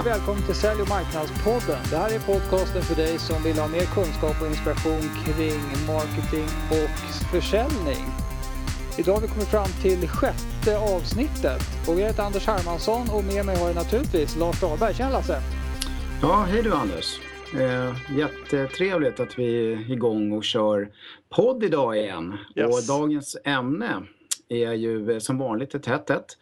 Och 0.00 0.06
välkommen 0.06 0.42
till 0.42 0.54
Sälj 0.54 0.82
och 0.82 0.88
marknadspodden. 0.88 1.82
Det 1.90 1.96
här 1.96 2.10
är 2.14 2.18
podcasten 2.18 2.82
för 2.82 2.94
dig 2.94 3.18
som 3.18 3.42
vill 3.42 3.58
ha 3.58 3.68
mer 3.68 3.86
kunskap 3.94 4.36
och 4.40 4.46
inspiration 4.46 5.04
kring 5.24 5.60
marketing 5.86 6.48
och 6.76 6.90
försäljning. 7.32 8.04
Idag 8.98 9.14
har 9.14 9.20
vi 9.20 9.28
kommit 9.28 9.48
fram 9.48 9.70
till 9.82 10.08
sjätte 10.08 10.78
avsnittet 10.78 11.62
och 11.88 11.94
jag 12.00 12.06
heter 12.06 12.22
Anders 12.22 12.46
Hermansson 12.46 13.06
och 13.14 13.24
med 13.24 13.46
mig 13.46 13.56
har 13.56 13.66
jag 13.66 13.76
naturligtvis 13.76 14.36
Lars 14.36 14.60
Dahlberg. 14.60 14.94
Tjena 14.94 15.10
Lasse! 15.10 15.40
Ja, 16.22 16.46
hej 16.48 16.62
du 16.62 16.72
Anders! 16.72 17.20
Eh, 17.54 18.18
jättetrevligt 18.18 19.20
att 19.20 19.38
vi 19.38 19.72
är 19.72 19.90
igång 19.90 20.32
och 20.32 20.44
kör 20.44 20.88
podd 21.28 21.64
idag 21.64 21.96
igen. 21.96 22.38
Yes. 22.56 22.66
Och 22.68 22.96
dagens 22.98 23.36
ämne 23.44 24.02
är 24.48 24.72
ju 24.72 25.12
eh, 25.12 25.18
som 25.18 25.38
vanligt 25.38 25.74
ett 25.74 25.86
hett 25.86 26.10
ett. 26.10 26.38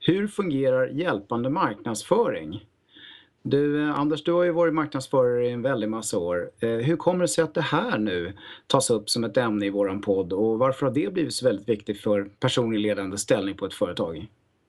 Hur 0.00 0.28
fungerar 0.28 0.88
hjälpande 0.88 1.50
marknadsföring? 1.50 2.64
Du 3.42 3.82
eh, 3.82 4.00
Anders, 4.00 4.24
du 4.24 4.32
har 4.32 4.42
ju 4.42 4.50
varit 4.50 4.74
marknadsförare 4.74 5.46
i 5.46 5.50
en 5.50 5.62
väldig 5.62 5.88
massa 5.88 6.18
år. 6.18 6.50
Eh, 6.60 6.68
hur 6.68 6.96
kommer 6.96 7.20
det 7.20 7.28
sig 7.28 7.44
att 7.44 7.54
det 7.54 7.60
här 7.60 7.98
nu 7.98 8.32
tas 8.66 8.90
upp 8.90 9.10
som 9.10 9.24
ett 9.24 9.36
ämne 9.36 9.66
i 9.66 9.70
våran 9.70 10.00
podd 10.00 10.32
och 10.32 10.58
varför 10.58 10.86
har 10.86 10.92
det 10.92 11.12
blivit 11.12 11.34
så 11.34 11.46
väldigt 11.46 11.68
viktigt 11.68 12.00
för 12.00 12.30
personlig 12.40 12.80
ledande 12.80 13.18
ställning 13.18 13.56
på 13.56 13.66
ett 13.66 13.74
företag? 13.74 14.26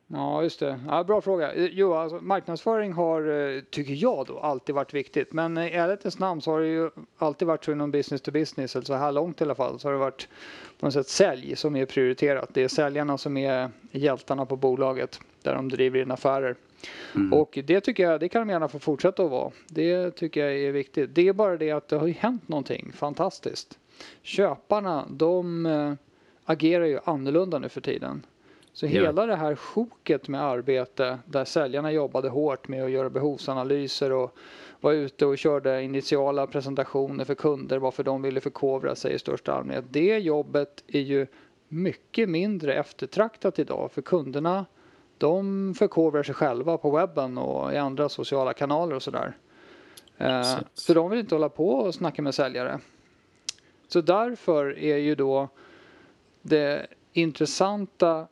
Ja, 0.07 0.43
just 0.43 0.59
det. 0.59 0.79
Ja, 0.87 1.03
bra 1.03 1.21
fråga. 1.21 1.53
Eh, 1.53 1.65
jo, 1.71 1.93
alltså, 1.93 2.19
marknadsföring 2.21 2.93
har, 2.93 3.61
tycker 3.61 3.93
jag 3.93 4.25
då, 4.27 4.39
alltid 4.39 4.75
varit 4.75 4.93
viktigt. 4.93 5.33
Men 5.33 5.57
i 5.57 5.71
ärlighetens 5.71 6.19
namn 6.19 6.41
så 6.41 6.51
har 6.51 6.61
det 6.61 6.67
ju 6.67 6.89
alltid 7.17 7.47
varit 7.47 7.65
så 7.65 7.71
inom 7.71 7.91
business 7.91 8.21
to 8.21 8.31
business, 8.31 8.75
eller 8.75 8.85
så 8.85 8.93
här 8.93 9.11
långt 9.11 9.41
i 9.41 9.43
alla 9.43 9.55
fall, 9.55 9.79
så 9.79 9.87
har 9.87 9.93
det 9.93 9.99
varit 9.99 10.27
på 10.79 10.85
något 10.85 10.93
sätt 10.93 11.07
sälj 11.07 11.55
som 11.55 11.75
är 11.75 11.85
prioriterat. 11.85 12.49
Det 12.53 12.63
är 12.63 12.67
säljarna 12.67 13.17
som 13.17 13.37
är 13.37 13.69
hjältarna 13.91 14.45
på 14.45 14.55
bolaget 14.55 15.19
där 15.43 15.55
de 15.55 15.69
driver 15.69 16.01
in 16.01 16.11
affärer. 16.11 16.55
Mm. 17.15 17.33
Och 17.33 17.59
det 17.63 17.81
tycker 17.81 18.03
jag, 18.03 18.19
det 18.19 18.29
kan 18.29 18.47
de 18.47 18.53
gärna 18.53 18.67
få 18.67 18.79
fortsätta 18.79 19.23
att 19.23 19.31
vara. 19.31 19.51
Det 19.67 20.11
tycker 20.11 20.45
jag 20.45 20.59
är 20.59 20.71
viktigt. 20.71 21.15
Det 21.15 21.27
är 21.27 21.33
bara 21.33 21.57
det 21.57 21.71
att 21.71 21.87
det 21.87 21.97
har 21.97 22.07
ju 22.07 22.13
hänt 22.13 22.47
någonting 22.47 22.91
fantastiskt. 22.95 23.79
Köparna, 24.21 25.05
de 25.09 25.65
äh, 25.65 25.93
agerar 26.45 26.85
ju 26.85 26.99
annorlunda 27.03 27.59
nu 27.59 27.69
för 27.69 27.81
tiden. 27.81 28.25
Så 28.73 28.85
ja. 28.85 28.89
hela 28.89 29.25
det 29.25 29.35
här 29.35 29.55
sjoket 29.55 30.27
med 30.27 30.41
arbete 30.41 31.19
där 31.25 31.45
säljarna 31.45 31.91
jobbade 31.91 32.29
hårt 32.29 32.67
med 32.67 32.83
att 32.83 32.91
göra 32.91 33.09
behovsanalyser 33.09 34.11
och 34.11 34.37
var 34.79 34.93
ute 34.93 35.25
och 35.25 35.37
körde 35.37 35.83
initiala 35.83 36.47
presentationer 36.47 37.25
för 37.25 37.35
kunder 37.35 37.77
varför 37.77 38.03
de 38.03 38.21
ville 38.21 38.41
förkovra 38.41 38.95
sig 38.95 39.13
i 39.13 39.19
största 39.19 39.53
allmänhet. 39.53 39.85
Det 39.89 40.17
jobbet 40.17 40.83
är 40.87 40.99
ju 40.99 41.27
mycket 41.67 42.29
mindre 42.29 42.73
eftertraktat 42.73 43.59
idag 43.59 43.91
för 43.91 44.01
kunderna 44.01 44.65
de 45.19 45.73
förkovrar 45.77 46.23
sig 46.23 46.35
själva 46.35 46.77
på 46.77 46.91
webben 46.91 47.37
och 47.37 47.73
i 47.73 47.77
andra 47.77 48.09
sociala 48.09 48.53
kanaler 48.53 48.95
och 48.95 49.03
sådär. 49.03 49.37
Eh, 50.17 50.57
så 50.73 50.93
de 50.93 51.09
vill 51.09 51.19
inte 51.19 51.35
hålla 51.35 51.49
på 51.49 51.69
och 51.69 51.95
snacka 51.95 52.21
med 52.21 52.35
säljare. 52.35 52.79
Så 53.87 54.01
därför 54.01 54.79
är 54.79 54.97
ju 54.97 55.15
då 55.15 55.47
det 56.41 56.87
intressanta 57.13 58.27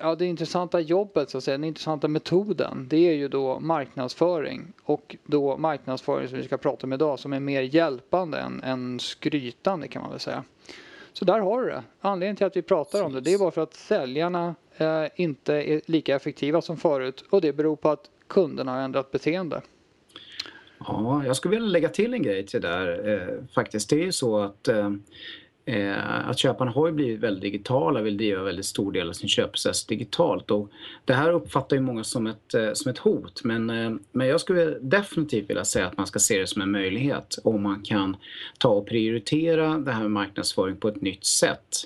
ja, 0.00 0.14
det 0.14 0.26
intressanta 0.26 0.80
jobbet, 0.80 1.30
så 1.30 1.38
att 1.38 1.44
säga, 1.44 1.56
den 1.56 1.64
intressanta 1.64 2.08
metoden, 2.08 2.86
det 2.90 3.08
är 3.08 3.14
ju 3.14 3.28
då 3.28 3.60
marknadsföring. 3.60 4.72
Och 4.82 5.16
då 5.26 5.56
marknadsföring 5.56 6.28
som 6.28 6.38
vi 6.38 6.44
ska 6.44 6.56
prata 6.56 6.86
om 6.86 6.92
idag 6.92 7.18
som 7.18 7.32
är 7.32 7.40
mer 7.40 7.62
hjälpande 7.62 8.38
än, 8.38 8.62
än 8.62 9.00
skrytande 9.00 9.88
kan 9.88 10.02
man 10.02 10.10
väl 10.10 10.20
säga. 10.20 10.44
Så 11.12 11.24
där 11.24 11.40
har 11.40 11.62
du 11.62 11.68
det. 11.68 11.82
Anledningen 12.00 12.36
till 12.36 12.46
att 12.46 12.56
vi 12.56 12.62
pratar 12.62 13.02
om 13.02 13.12
det, 13.12 13.20
det 13.20 13.34
är 13.34 13.38
bara 13.38 13.50
för 13.50 13.62
att 13.62 13.74
säljarna 13.74 14.54
Eh, 14.78 15.04
inte 15.16 15.54
är 15.54 15.80
lika 15.86 16.16
effektiva 16.16 16.62
som 16.62 16.76
förut 16.76 17.24
och 17.30 17.40
det 17.40 17.52
beror 17.52 17.76
på 17.76 17.90
att 17.90 18.10
kunderna 18.26 18.72
har 18.72 18.80
ändrat 18.80 19.10
beteende. 19.10 19.62
Ja, 20.78 21.22
jag 21.26 21.36
skulle 21.36 21.56
vilja 21.56 21.68
lägga 21.68 21.88
till 21.88 22.14
en 22.14 22.22
grej 22.22 22.46
till 22.46 22.60
det 22.60 22.68
där 22.68 23.08
eh, 23.08 23.54
faktiskt. 23.54 23.90
Det 23.90 23.96
är 23.96 24.04
ju 24.04 24.12
så 24.12 24.38
att 24.38 24.68
eh, 24.68 24.90
Eh, 25.68 26.28
att 26.28 26.38
köparna 26.38 26.70
har 26.70 26.86
ju 26.86 26.92
blivit 26.92 27.20
väldigt 27.20 27.42
digitala, 27.42 28.00
vill 28.00 28.16
driva 28.16 28.42
väldigt 28.42 28.66
stor 28.66 28.92
del 28.92 29.08
av 29.08 29.12
sin 29.12 29.28
köpprocess 29.28 29.86
digitalt. 29.86 30.50
Och 30.50 30.70
det 31.04 31.12
här 31.12 31.32
uppfattar 31.32 31.76
ju 31.76 31.82
många 31.82 32.04
som 32.04 32.26
ett, 32.26 32.54
eh, 32.54 32.72
som 32.72 32.90
ett 32.90 32.98
hot 32.98 33.40
men, 33.44 33.70
eh, 33.70 33.90
men 34.12 34.26
jag 34.26 34.40
skulle 34.40 34.78
definitivt 34.80 35.50
vilja 35.50 35.64
säga 35.64 35.86
att 35.86 35.96
man 35.96 36.06
ska 36.06 36.18
se 36.18 36.38
det 36.38 36.46
som 36.46 36.62
en 36.62 36.70
möjlighet 36.70 37.38
om 37.44 37.62
man 37.62 37.82
kan 37.82 38.16
ta 38.58 38.68
och 38.68 38.86
prioritera 38.86 39.78
det 39.78 39.92
här 39.92 40.00
med 40.00 40.10
marknadsföring 40.10 40.76
på 40.76 40.88
ett 40.88 41.02
nytt 41.02 41.24
sätt. 41.24 41.76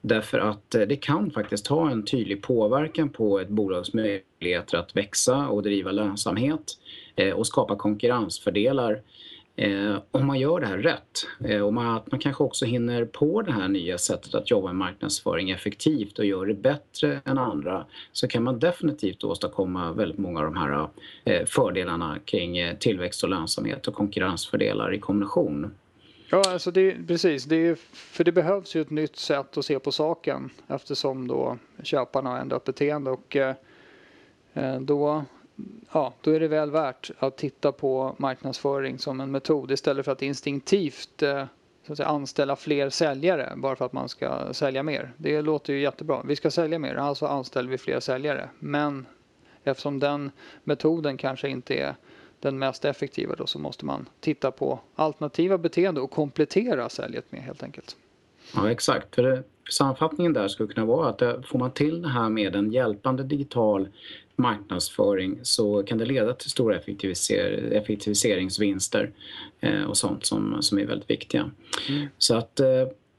Därför 0.00 0.38
att 0.38 0.74
eh, 0.74 0.82
det 0.82 0.96
kan 0.96 1.30
faktiskt 1.30 1.66
ha 1.66 1.90
en 1.90 2.04
tydlig 2.04 2.42
påverkan 2.42 3.08
på 3.08 3.40
ett 3.40 3.48
bolags 3.48 3.94
möjligheter 3.94 4.78
att 4.78 4.96
växa 4.96 5.48
och 5.48 5.62
driva 5.62 5.92
lönsamhet 5.92 6.78
eh, 7.16 7.32
och 7.32 7.46
skapa 7.46 7.76
konkurrensfördelar 7.76 9.02
Eh, 9.56 9.96
om 10.10 10.26
man 10.26 10.38
gör 10.38 10.60
det 10.60 10.66
här 10.66 10.78
rätt 10.78 11.26
eh, 11.44 11.60
och 11.60 11.74
man, 11.74 11.96
att 11.96 12.10
man 12.10 12.20
kanske 12.20 12.44
också 12.44 12.64
hinner 12.64 13.04
på 13.04 13.42
det 13.42 13.52
här 13.52 13.68
nya 13.68 13.98
sättet 13.98 14.34
att 14.34 14.50
jobba 14.50 14.66
med 14.66 14.76
marknadsföring 14.76 15.50
effektivt 15.50 16.18
och 16.18 16.24
gör 16.24 16.46
det 16.46 16.54
bättre 16.54 17.20
än 17.24 17.38
andra 17.38 17.86
så 18.12 18.28
kan 18.28 18.42
man 18.42 18.58
definitivt 18.58 19.24
åstadkomma 19.24 19.92
väldigt 19.92 20.18
många 20.18 20.40
av 20.40 20.44
de 20.44 20.56
här 20.56 20.88
eh, 21.24 21.46
fördelarna 21.46 22.18
kring 22.24 22.58
eh, 22.58 22.76
tillväxt 22.76 23.22
och 23.22 23.28
lönsamhet 23.28 23.86
och 23.86 23.94
konkurrensfördelar 23.94 24.94
i 24.94 24.98
kombination. 24.98 25.70
Ja, 26.30 26.42
alltså 26.46 26.70
det, 26.70 27.06
precis. 27.06 27.44
Det 27.44 27.56
är, 27.56 27.74
för 27.92 28.24
det 28.24 28.32
behövs 28.32 28.76
ju 28.76 28.80
ett 28.80 28.90
nytt 28.90 29.16
sätt 29.16 29.58
att 29.58 29.64
se 29.64 29.78
på 29.78 29.92
saken 29.92 30.50
eftersom 30.68 31.28
då 31.28 31.58
köparna 31.82 32.30
har 32.30 32.38
ändrat 32.38 32.64
beteende 32.64 33.10
och 33.10 33.36
eh, 33.36 33.54
eh 34.54 34.80
då 34.80 35.24
ja, 35.92 36.12
då 36.20 36.30
är 36.30 36.40
det 36.40 36.48
väl 36.48 36.70
värt 36.70 37.10
att 37.18 37.36
titta 37.36 37.72
på 37.72 38.14
marknadsföring 38.18 38.98
som 38.98 39.20
en 39.20 39.30
metod 39.30 39.70
istället 39.70 40.04
för 40.04 40.12
att 40.12 40.22
instinktivt 40.22 41.22
eh, 41.22 41.44
så 41.86 41.92
att 41.92 41.96
säga, 41.96 42.08
anställa 42.08 42.56
fler 42.56 42.90
säljare 42.90 43.52
bara 43.56 43.76
för 43.76 43.84
att 43.84 43.92
man 43.92 44.08
ska 44.08 44.52
sälja 44.52 44.82
mer. 44.82 45.12
Det 45.16 45.42
låter 45.42 45.72
ju 45.72 45.80
jättebra. 45.80 46.22
Vi 46.24 46.36
ska 46.36 46.50
sälja 46.50 46.78
mer, 46.78 46.94
alltså 46.94 47.26
anställer 47.26 47.70
vi 47.70 47.78
fler 47.78 48.00
säljare. 48.00 48.48
Men 48.58 49.06
eftersom 49.64 49.98
den 49.98 50.30
metoden 50.64 51.16
kanske 51.16 51.48
inte 51.48 51.74
är 51.74 51.94
den 52.40 52.58
mest 52.58 52.84
effektiva 52.84 53.34
då 53.34 53.46
så 53.46 53.58
måste 53.58 53.84
man 53.84 54.08
titta 54.20 54.50
på 54.50 54.80
alternativa 54.94 55.58
beteenden 55.58 56.04
och 56.04 56.10
komplettera 56.10 56.88
säljet 56.88 57.32
med 57.32 57.42
helt 57.42 57.62
enkelt. 57.62 57.96
Ja 58.54 58.70
exakt, 58.70 59.14
för 59.14 59.22
det, 59.22 59.42
sammanfattningen 59.70 60.32
där 60.32 60.48
skulle 60.48 60.72
kunna 60.72 60.86
vara 60.86 61.08
att 61.08 61.46
får 61.46 61.58
man 61.58 61.70
till 61.70 62.02
det 62.02 62.08
här 62.08 62.28
med 62.28 62.56
en 62.56 62.72
hjälpande 62.72 63.22
digital 63.22 63.88
marknadsföring 64.36 65.38
så 65.42 65.82
kan 65.82 65.98
det 65.98 66.04
leda 66.04 66.34
till 66.34 66.50
stora 66.50 66.76
effektiviser 66.76 67.72
effektiviseringsvinster 67.72 69.10
eh, 69.60 69.82
och 69.82 69.96
sånt 69.96 70.26
som, 70.26 70.62
som 70.62 70.78
är 70.78 70.86
väldigt 70.86 71.10
viktiga. 71.10 71.50
Mm. 71.88 72.06
Så 72.18 72.36
att 72.36 72.60
eh, 72.60 72.66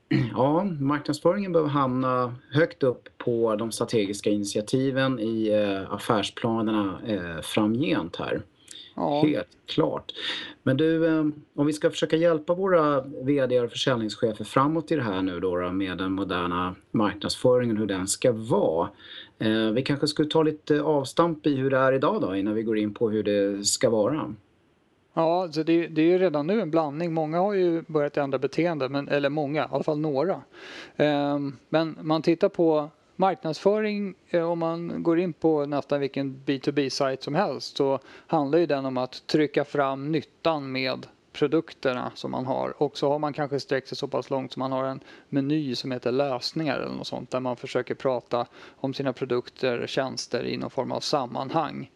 ja, 0.33 0.63
marknadsföringen 0.63 1.51
behöver 1.51 1.69
hamna 1.69 2.35
högt 2.51 2.83
upp 2.83 3.09
på 3.17 3.55
de 3.55 3.71
strategiska 3.71 4.29
initiativen 4.29 5.19
i 5.19 5.49
eh, 5.49 5.93
affärsplanerna 5.93 6.99
framgent 7.41 8.15
här. 8.15 8.41
Ja. 8.95 9.21
Helt 9.25 9.47
klart. 9.65 10.11
Men 10.63 10.77
du, 10.77 11.07
eh, 11.07 11.25
om 11.55 11.65
vi 11.65 11.73
ska 11.73 11.89
försöka 11.89 12.15
hjälpa 12.15 12.53
våra 12.53 13.01
VD 13.01 13.59
och 13.59 13.71
försäljningschefer 13.71 14.43
framåt 14.43 14.91
i 14.91 14.95
det 14.95 15.03
här 15.03 15.21
nu 15.21 15.39
då 15.39 15.71
med 15.71 15.97
den 15.97 16.11
moderna 16.11 16.75
marknadsföringen, 16.91 17.77
hur 17.77 17.85
den 17.85 18.07
ska 18.07 18.31
vara. 18.31 18.89
Eh, 19.39 19.71
vi 19.71 19.81
kanske 19.81 20.07
skulle 20.07 20.29
ta 20.29 20.43
lite 20.43 20.81
avstamp 20.81 21.47
i 21.47 21.55
hur 21.55 21.69
det 21.69 21.77
är 21.77 21.93
idag 21.93 22.21
då 22.21 22.35
innan 22.35 22.53
vi 22.53 22.63
går 22.63 22.77
in 22.77 22.93
på 22.93 23.09
hur 23.09 23.23
det 23.23 23.65
ska 23.65 23.89
vara. 23.89 24.33
Ja, 25.13 25.49
så 25.51 25.63
det, 25.63 25.87
det 25.87 26.01
är 26.01 26.05
ju 26.05 26.17
redan 26.17 26.47
nu 26.47 26.61
en 26.61 26.71
blandning. 26.71 27.13
Många 27.13 27.39
har 27.39 27.53
ju 27.53 27.81
börjat 27.87 28.17
ändra 28.17 28.39
beteende, 28.39 28.89
men, 28.89 29.07
eller 29.07 29.29
många, 29.29 29.63
i 29.63 29.67
alla 29.71 29.83
fall 29.83 29.99
några. 29.99 30.41
Ehm, 30.95 31.57
men 31.69 31.97
man 32.01 32.21
tittar 32.21 32.49
på 32.49 32.89
marknadsföring, 33.21 34.15
eh, 34.29 34.51
om 34.51 34.59
man 34.59 35.03
går 35.03 35.19
in 35.19 35.33
på 35.33 35.65
nästan 35.65 35.99
vilken 35.99 36.43
B2B-sajt 36.45 37.23
som 37.23 37.35
helst 37.35 37.77
så 37.77 37.99
handlar 38.27 38.59
ju 38.59 38.65
den 38.65 38.85
om 38.85 38.97
att 38.97 39.27
trycka 39.27 39.65
fram 39.65 40.11
nyttan 40.11 40.71
med 40.71 41.07
produkterna 41.31 42.11
som 42.15 42.31
man 42.31 42.45
har. 42.45 42.83
Och 42.83 42.97
så 42.97 43.09
har 43.09 43.19
man 43.19 43.33
kanske 43.33 43.59
sträckt 43.59 43.87
sig 43.87 43.97
så 43.97 44.07
pass 44.07 44.29
långt 44.29 44.53
som 44.53 44.59
man 44.59 44.71
har 44.71 44.85
en 44.85 44.99
meny 45.29 45.75
som 45.75 45.91
heter 45.91 46.11
lösningar 46.11 46.79
eller 46.79 46.95
något 46.95 47.07
sånt 47.07 47.31
där 47.31 47.39
man 47.39 47.57
försöker 47.57 47.95
prata 47.95 48.47
om 48.75 48.93
sina 48.93 49.13
produkter, 49.13 49.87
tjänster 49.87 50.43
i 50.45 50.57
någon 50.57 50.69
form 50.69 50.91
av 50.91 50.99
sammanhang. 50.99 51.91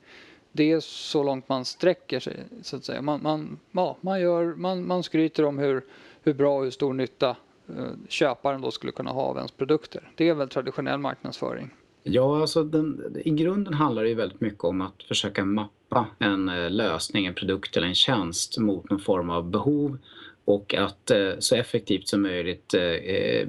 Det 0.52 0.72
är 0.72 0.80
så 0.80 1.24
långt 1.24 1.50
man 1.50 1.66
sträcker 1.66 2.20
sig 2.20 2.38
så 2.62 2.76
att 2.76 2.86
säga. 2.86 3.02
Man, 3.02 3.24
man, 3.24 3.60
ja, 3.72 3.98
man, 4.02 4.22
gör, 4.22 4.56
man, 4.56 4.88
man 4.88 5.04
skryter 5.04 5.46
om 5.46 5.58
hur, 5.58 5.86
hur 6.24 6.34
bra 6.34 6.58
och 6.58 6.64
hur 6.64 6.72
stor 6.72 6.94
nytta 6.94 7.36
Eh, 7.70 7.92
köparen 8.10 8.62
då 8.62 8.72
skulle 8.72 8.92
kunna 8.92 9.12
ha 9.12 9.22
av 9.22 9.38
ens 9.38 9.52
produkter. 9.52 10.10
Det 10.16 10.30
är 10.30 10.34
väl 10.34 10.50
traditionell 10.50 11.00
marknadsföring. 11.00 11.70
Ja, 12.04 12.42
alltså 12.42 12.64
den, 12.64 13.16
i 13.26 13.30
grunden 13.30 13.74
handlar 13.74 14.04
det 14.04 14.10
ju 14.10 14.16
väldigt 14.16 14.42
mycket 14.42 14.64
om 14.64 14.82
att 14.82 15.04
försöka 15.04 15.46
mappa 15.46 16.08
en 16.20 16.50
eh, 16.50 16.70
lösning, 16.70 17.26
en 17.26 17.34
produkt 17.34 17.78
eller 17.78 17.88
en 17.88 17.96
tjänst 17.96 18.58
mot 18.58 18.90
någon 18.90 19.00
form 19.00 19.30
av 19.30 19.50
behov 19.50 19.98
och 20.46 20.74
att 20.74 21.12
eh, 21.12 21.32
så 21.40 21.56
effektivt 21.56 22.08
som 22.08 22.22
möjligt 22.22 22.76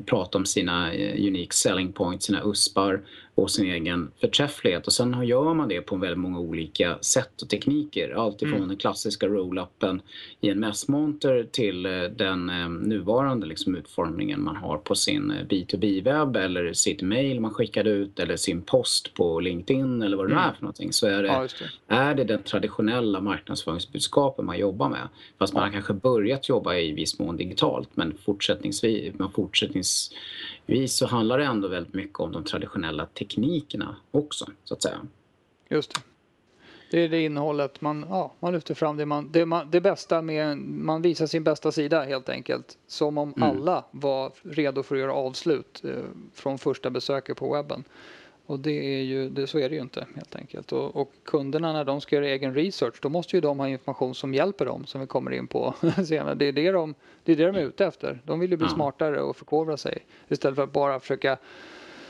prata 0.06 0.38
om 0.38 0.46
sina 0.46 0.92
unique 0.94 1.52
selling 1.52 1.92
points, 1.92 2.26
sina 2.26 2.42
USPar 2.44 3.02
på 3.36 3.48
sin 3.48 3.70
egen 3.70 4.10
förträfflighet 4.20 4.86
och 4.86 4.92
sen 4.92 5.26
gör 5.26 5.54
man 5.54 5.68
det 5.68 5.80
på 5.80 5.96
väldigt 5.96 6.18
många 6.18 6.38
olika 6.38 6.98
sätt 7.00 7.42
och 7.42 7.48
tekniker. 7.48 8.10
Alltifrån 8.10 8.56
mm. 8.56 8.68
den 8.68 8.76
klassiska 8.76 9.26
roll-upen 9.26 10.00
i 10.40 10.48
en 10.50 10.60
mässmonter 10.60 11.46
till 11.52 11.86
eh, 11.86 12.02
den 12.02 12.50
eh, 12.50 12.68
nuvarande 12.68 13.46
liksom 13.46 13.76
utformningen 13.76 14.42
man 14.42 14.56
har 14.56 14.78
på 14.78 14.94
sin 14.94 15.32
B2B-webb 15.48 16.36
eller 16.36 16.72
sitt 16.72 17.02
mail 17.02 17.40
man 17.40 17.54
skickade 17.54 17.90
ut 17.90 18.18
eller 18.18 18.36
sin 18.36 18.62
post 18.62 19.14
på 19.14 19.40
LinkedIn 19.40 20.02
eller 20.02 20.16
vad 20.16 20.28
det 20.28 20.32
mm. 20.32 20.44
är 20.44 20.52
för 20.52 20.62
någonting. 20.62 20.92
Så 20.92 21.06
är 21.06 21.22
det, 21.22 21.28
ja, 21.28 21.46
det. 21.86 21.94
är 21.94 22.14
det 22.14 22.24
den 22.24 22.42
traditionella 22.42 23.20
marknadsföringsbudskapen 23.20 24.46
man 24.46 24.58
jobbar 24.58 24.88
med. 24.88 25.08
Fast 25.38 25.54
man 25.54 25.62
har 25.62 25.70
kanske 25.70 25.92
börjat 25.92 26.48
jobba 26.48 26.74
i 26.74 26.92
viss 26.92 27.18
mån 27.18 27.36
digitalt 27.36 27.88
men 27.94 28.14
fortsättningsvis, 28.24 29.14
men 29.18 29.30
fortsättningsvis 29.30 30.96
så 30.96 31.06
handlar 31.06 31.38
det 31.38 31.44
ändå 31.44 31.68
väldigt 31.68 31.94
mycket 31.94 32.20
om 32.20 32.32
de 32.32 32.44
traditionella 32.44 33.06
teknikerna 33.06 33.25
också 34.10 34.46
så 34.64 34.74
att 34.74 34.82
säga. 34.82 35.00
Just 35.68 35.94
det. 35.94 36.00
Det 36.90 37.00
är 37.00 37.08
det 37.08 37.22
innehållet 37.22 37.80
man, 37.80 38.06
ja, 38.08 38.32
man 38.40 38.52
lyfter 38.52 38.74
fram. 38.74 38.96
Det, 38.96 39.06
man, 39.06 39.32
det, 39.32 39.46
man, 39.46 39.70
det 39.70 39.80
bästa 39.80 40.22
med, 40.22 40.58
man 40.58 41.02
visar 41.02 41.26
sin 41.26 41.44
bästa 41.44 41.72
sida 41.72 42.02
helt 42.02 42.28
enkelt. 42.28 42.78
Som 42.86 43.18
om 43.18 43.34
mm. 43.36 43.50
alla 43.50 43.84
var 43.90 44.32
redo 44.42 44.82
för 44.82 44.94
att 44.94 45.00
göra 45.00 45.12
avslut 45.12 45.84
eh, 45.84 45.90
från 46.34 46.58
första 46.58 46.90
besöket 46.90 47.36
på 47.36 47.54
webben. 47.54 47.84
Och 48.46 48.60
det 48.60 48.98
är 48.98 49.02
ju, 49.02 49.30
det, 49.30 49.46
så 49.46 49.58
är 49.58 49.68
det 49.68 49.74
ju 49.74 49.80
inte 49.80 50.06
helt 50.14 50.36
enkelt. 50.36 50.72
Och, 50.72 50.96
och, 50.96 51.12
kunderna 51.24 51.72
när 51.72 51.84
de 51.84 52.00
ska 52.00 52.16
göra 52.16 52.28
egen 52.28 52.54
research 52.54 52.94
då 53.02 53.08
måste 53.08 53.36
ju 53.36 53.40
de 53.40 53.58
ha 53.58 53.68
information 53.68 54.14
som 54.14 54.34
hjälper 54.34 54.64
dem 54.66 54.86
som 54.86 55.00
vi 55.00 55.06
kommer 55.06 55.30
in 55.30 55.46
på 55.46 55.74
senare. 56.06 56.34
Det 56.34 56.44
är 56.44 56.52
det 56.52 56.70
de, 56.70 56.94
det 57.24 57.32
är, 57.32 57.36
det 57.36 57.46
de 57.46 57.56
är 57.56 57.62
ute 57.62 57.86
efter. 57.86 58.20
De 58.24 58.40
vill 58.40 58.50
ju 58.50 58.56
bli 58.56 58.68
smartare 58.68 59.20
och 59.20 59.36
förkovra 59.36 59.76
sig 59.76 60.06
istället 60.28 60.56
för 60.56 60.62
att 60.62 60.72
bara 60.72 61.00
försöka 61.00 61.38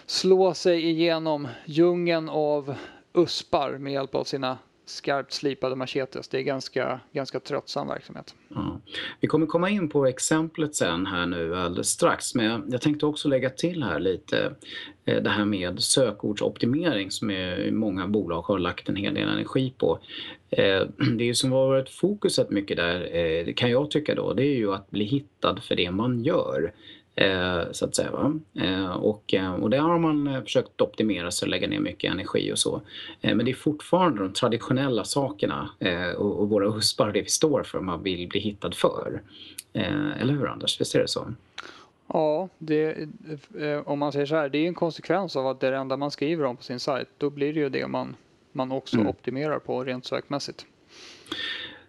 slå 0.06 0.55
sig 0.55 0.88
igenom 0.91 1.49
djungeln 1.64 2.29
av 2.29 2.75
uspar 3.14 3.79
med 3.79 3.93
hjälp 3.93 4.14
av 4.14 4.25
sina 4.25 4.58
skarpt 4.87 5.32
slipade 5.32 5.76
machetes. 5.76 6.29
Det 6.29 6.38
är 6.38 6.43
ganska, 6.43 7.00
ganska 7.12 7.41
tröttsam 7.41 7.88
verksamhet. 7.88 8.35
Ja. 8.49 8.81
Vi 9.20 9.29
kommer 9.29 9.47
komma 9.47 9.70
in 9.70 9.88
på 9.88 10.06
exemplet 10.06 10.75
sen 10.75 11.06
här 11.06 11.26
nu 11.26 11.56
alldeles 11.56 11.88
strax 11.88 12.35
men 12.35 12.64
jag, 12.70 12.81
tänkte 12.81 13.06
också 13.06 13.29
lägga 13.29 13.50
till 13.50 13.82
här 13.82 14.00
lite 14.00 14.55
eh, 15.05 15.23
det 15.23 15.31
här 15.31 15.44
med 15.44 15.82
sökordsoptimering 15.82 17.11
som 17.11 17.31
är, 17.31 17.70
många 17.70 18.06
bolag 18.06 18.43
har 18.43 18.58
lagt 18.58 18.88
en 18.88 18.97
hel 18.97 19.14
del 19.14 19.29
energi 19.29 19.75
på. 19.79 19.99
Eh, 20.50 20.82
det 21.17 21.29
är 21.29 21.35
som 21.35 21.53
har 21.53 21.67
varit 21.67 21.91
fokuset 21.91 22.50
mycket 22.50 22.76
där, 22.76 23.17
eh, 23.17 23.55
kan 23.55 23.70
jag 23.70 23.91
tycka 23.91 24.14
då, 24.14 24.32
det 24.32 24.44
är 24.44 24.56
ju 24.56 24.73
att 24.73 24.91
bli 24.91 25.05
hittad 25.05 25.61
för 25.62 25.76
det 25.76 25.91
man 25.91 26.25
gör. 26.25 26.73
Eh, 27.17 27.63
så 27.73 27.85
att 27.85 27.95
säga. 27.95 28.39
Eh, 28.55 28.91
och, 28.91 29.35
eh, 29.35 29.55
och 29.55 29.71
där 29.71 29.79
har 29.79 29.99
man 29.99 30.43
försökt 30.45 30.81
optimera 30.81 31.31
sig 31.31 31.47
och 31.47 31.51
lägga 31.51 31.69
ner 31.69 31.81
mycket 31.81 32.13
energi 32.13 32.53
och 32.53 32.59
så. 32.59 32.83
men 33.21 33.45
det 33.45 33.51
är 33.51 33.55
fortfarande 33.55 34.23
de 34.23 34.33
traditionella 34.33 35.05
sakerna 35.05 35.71
och, 36.17 36.41
och 36.41 36.49
våra 36.49 36.71
huspar, 36.71 37.13
det 37.13 37.23
vi 37.23 37.29
står 37.29 37.63
för, 37.63 37.81
man 37.81 38.03
vill 38.03 38.29
bli 38.29 38.41
hittad 38.41 38.73
för. 38.75 39.23
eller 40.21 40.33
hur 40.33 40.47
Anders, 40.47 40.81
visst 40.81 40.95
är 40.95 40.99
det 40.99 41.09
så? 41.09 41.35
Ja, 42.07 42.49
det, 42.59 43.09
om 43.85 43.99
man 43.99 44.13
säger 44.13 44.27
så 44.27 44.35
här, 44.35 44.49
det 44.49 44.59
är 44.59 44.69
en 44.69 44.75
konsekvens 44.75 45.37
av 45.37 45.47
att 45.47 45.61
det 45.61 45.67
är 45.67 45.71
det 45.73 45.79
enda 45.79 45.97
man 45.97 46.11
skriver 46.11 46.45
om 46.45 46.57
på 46.57 46.63
sin 46.63 46.81
sajt. 46.81 47.09
Då 47.19 47.31
blir 47.31 47.53
det 47.53 47.61
ju 47.61 47.69
det 47.69 47.87
man, 47.87 48.17
man 48.53 48.73
också 48.73 48.97
mm. 48.97 49.09
optimerar 49.09 49.59
på 49.59 49.85
rent 49.85 50.05
sökmässigt. 50.05 50.67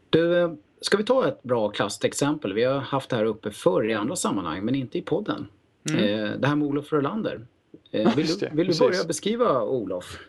Du, 0.10 0.58
Ska 0.82 0.98
vi 0.98 1.04
ta 1.04 1.28
ett 1.28 1.44
bra 1.44 1.70
klassexempel? 1.70 2.54
Vi 2.54 2.64
har 2.64 2.80
haft 2.80 3.10
det 3.10 3.16
här 3.16 3.26
uppe 3.26 3.52
förr 3.52 3.90
i 3.90 3.94
andra 3.94 4.16
sammanhang 4.16 4.66
men 4.66 4.76
inte 4.76 4.98
i 4.98 5.02
podden. 5.02 5.48
Mm. 5.90 6.04
Eh, 6.04 6.32
det 6.32 6.48
här 6.48 6.56
med 6.56 6.68
Olof 6.68 6.88
Frölander. 6.88 7.48
Eh, 7.92 8.16
vill, 8.16 8.28
du, 8.28 8.50
vill 8.52 8.68
du 8.68 8.80
börja 8.80 9.04
beskriva 9.04 9.64
Olof? 9.64 10.20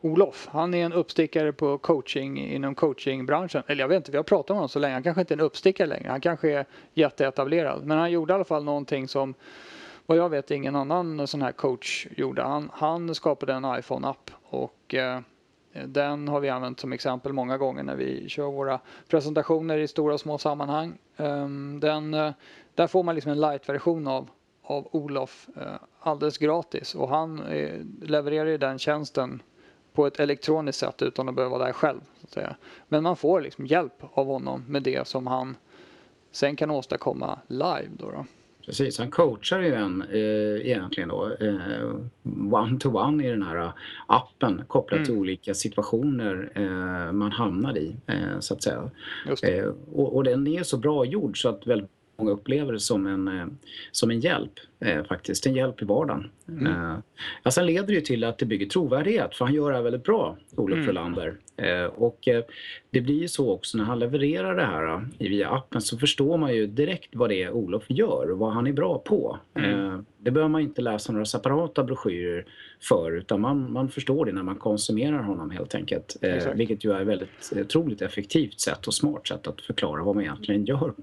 Olof, 0.00 0.48
han 0.50 0.74
är 0.74 0.84
en 0.84 0.92
uppstickare 0.92 1.52
på 1.52 1.78
coaching 1.78 2.38
inom 2.38 2.74
coachingbranschen. 2.74 3.62
Eller 3.66 3.80
jag 3.82 3.88
vet 3.88 3.96
inte, 3.96 4.10
vi 4.10 4.16
har 4.16 4.24
pratat 4.24 4.50
om 4.50 4.56
honom 4.56 4.68
så 4.68 4.78
länge. 4.78 4.94
Han 4.94 5.02
kanske 5.02 5.20
inte 5.20 5.34
är 5.34 5.38
en 5.38 5.44
uppstickare 5.44 5.88
längre. 5.88 6.08
Han 6.10 6.20
kanske 6.20 6.52
är 6.52 6.66
jätteetablerad. 6.94 7.86
Men 7.86 7.98
han 7.98 8.12
gjorde 8.12 8.32
i 8.32 8.34
alla 8.34 8.44
fall 8.44 8.64
någonting 8.64 9.08
som 9.08 9.34
vad 10.06 10.18
jag 10.18 10.28
vet 10.28 10.50
ingen 10.50 10.76
annan 10.76 11.26
sån 11.26 11.42
här 11.42 11.52
coach 11.52 12.06
gjorde. 12.16 12.42
Han, 12.42 12.70
han 12.72 13.14
skapade 13.14 13.52
en 13.52 13.64
iPhone-app 13.78 14.30
och 14.44 14.94
eh, 14.94 15.20
Eh, 15.72 15.86
den 15.86 16.28
har 16.28 16.40
vi 16.40 16.48
använt 16.48 16.80
som 16.80 16.92
exempel 16.92 17.32
många 17.32 17.58
gånger 17.58 17.82
när 17.82 17.96
vi 17.96 18.28
kör 18.28 18.50
våra 18.50 18.80
presentationer 19.08 19.78
i 19.78 19.88
stora 19.88 20.14
och 20.14 20.20
små 20.20 20.38
sammanhang. 20.38 20.98
Ehm, 21.16 21.80
den, 21.80 22.14
eh, 22.14 22.32
där 22.74 22.86
får 22.86 23.02
man 23.02 23.14
liksom 23.14 23.32
en 23.32 23.40
light-version 23.40 24.06
av, 24.06 24.30
av 24.62 24.88
Olof 24.90 25.48
eh, 25.56 25.72
alldeles 26.00 26.38
gratis 26.38 26.94
och 26.94 27.08
han 27.08 27.42
levererar 28.02 28.46
ju 28.46 28.58
den 28.58 28.78
tjänsten 28.78 29.42
på 29.92 30.06
ett 30.06 30.20
elektroniskt 30.20 30.80
sätt 30.80 31.02
utan 31.02 31.28
att 31.28 31.34
behöva 31.34 31.58
vara 31.58 31.66
där 31.66 31.72
själv. 31.72 32.00
Så 32.20 32.24
att 32.26 32.32
säga. 32.32 32.56
Men 32.88 33.02
man 33.02 33.16
får 33.16 33.40
liksom 33.40 33.66
hjälp 33.66 34.04
av 34.12 34.26
honom 34.26 34.64
med 34.68 34.82
det 34.82 35.08
som 35.08 35.26
han 35.26 35.56
sen 36.30 36.56
kan 36.56 36.70
åstadkomma 36.70 37.38
live. 37.46 37.88
Då, 37.98 38.10
då. 38.10 38.24
Precis, 38.66 38.98
han 38.98 39.10
coachar 39.10 39.60
ju 39.60 39.74
en 39.74 40.02
eh, 40.02 40.66
egentligen 40.66 41.08
då 41.08 41.30
eh, 41.40 41.94
one 42.52 42.78
to 42.78 42.98
one 42.98 43.26
i 43.26 43.30
den 43.30 43.42
här 43.42 43.72
appen 44.06 44.64
kopplat 44.68 44.96
mm. 44.96 45.06
till 45.06 45.16
olika 45.16 45.54
situationer 45.54 46.52
eh, 46.54 47.12
man 47.12 47.32
hamnar 47.32 47.78
i 47.78 47.96
eh, 48.06 48.40
så 48.40 48.54
att 48.54 48.62
säga. 48.62 48.90
Eh, 49.42 49.64
och, 49.92 50.16
och, 50.16 50.24
den 50.24 50.46
är 50.46 50.62
så 50.62 50.76
bra 50.76 51.04
gjord 51.04 51.42
så 51.42 51.48
att 51.48 51.66
väldigt 51.66 51.90
många 52.22 52.34
upplever 52.34 52.72
det 52.72 52.80
som 52.80 53.06
en, 53.06 53.28
eh, 53.28 53.46
som 53.92 54.10
en 54.10 54.20
hjälp 54.20 54.52
eh, 54.80 55.04
faktiskt, 55.04 55.46
en 55.46 55.54
hjälp 55.54 55.82
i 55.82 55.84
vardagen. 55.84 56.30
Mm. 56.48 56.66
Eh, 56.66 56.96
ja, 57.42 57.50
sen 57.50 57.66
leder 57.66 57.86
det 57.86 57.92
ju 57.92 58.00
till 58.00 58.24
att 58.24 58.38
det 58.38 58.46
bygger 58.46 58.66
trovärdighet 58.66 59.34
för 59.34 59.44
han 59.44 59.54
gör 59.54 59.70
det 59.70 59.76
här 59.76 59.82
väldigt 59.82 60.04
bra, 60.04 60.36
Olof 60.56 60.74
mm. 60.74 60.86
Frölander. 60.86 61.36
Eh, 61.56 61.84
och 61.84 62.28
eh, 62.28 62.44
det 62.90 63.00
blir 63.00 63.20
ju 63.20 63.28
så 63.28 63.52
också 63.52 63.78
när 63.78 63.84
han 63.84 63.98
levererar 63.98 64.56
det 64.56 64.64
här 64.64 64.94
eh, 64.94 65.00
via 65.18 65.50
appen 65.50 65.80
så 65.80 65.98
förstår 65.98 66.38
man 66.38 66.54
ju 66.54 66.66
direkt 66.66 67.10
vad 67.12 67.30
det 67.30 67.42
är 67.42 67.50
Olof 67.50 67.84
gör 67.88 68.30
och 68.30 68.38
vad 68.38 68.52
han 68.52 68.66
är 68.66 68.72
bra 68.72 68.98
på. 68.98 69.38
Mm. 69.54 70.04
Det 70.24 70.30
behöver 70.30 70.48
man 70.48 70.60
inte 70.60 70.82
läsa 70.82 71.12
några 71.12 71.24
separata 71.24 71.84
broschyrer 71.84 72.46
för 72.80 73.12
utan 73.12 73.40
man, 73.40 73.72
man 73.72 73.88
förstår 73.88 74.26
det 74.26 74.32
när 74.32 74.42
man 74.42 74.56
konsumerar 74.56 75.22
honom 75.22 75.50
helt 75.50 75.74
enkelt. 75.74 76.16
Exakt. 76.20 76.56
Vilket 76.56 76.84
ju 76.84 76.92
är 76.92 77.00
ett 77.00 77.06
väldigt 77.06 77.52
otroligt 77.56 78.02
effektivt 78.02 78.60
sätt 78.60 78.86
och 78.86 78.94
smart 78.94 79.28
sätt 79.28 79.46
att 79.46 79.60
förklara 79.60 80.02
vad 80.02 80.14
man 80.14 80.24
egentligen 80.24 80.64
gör 80.64 80.94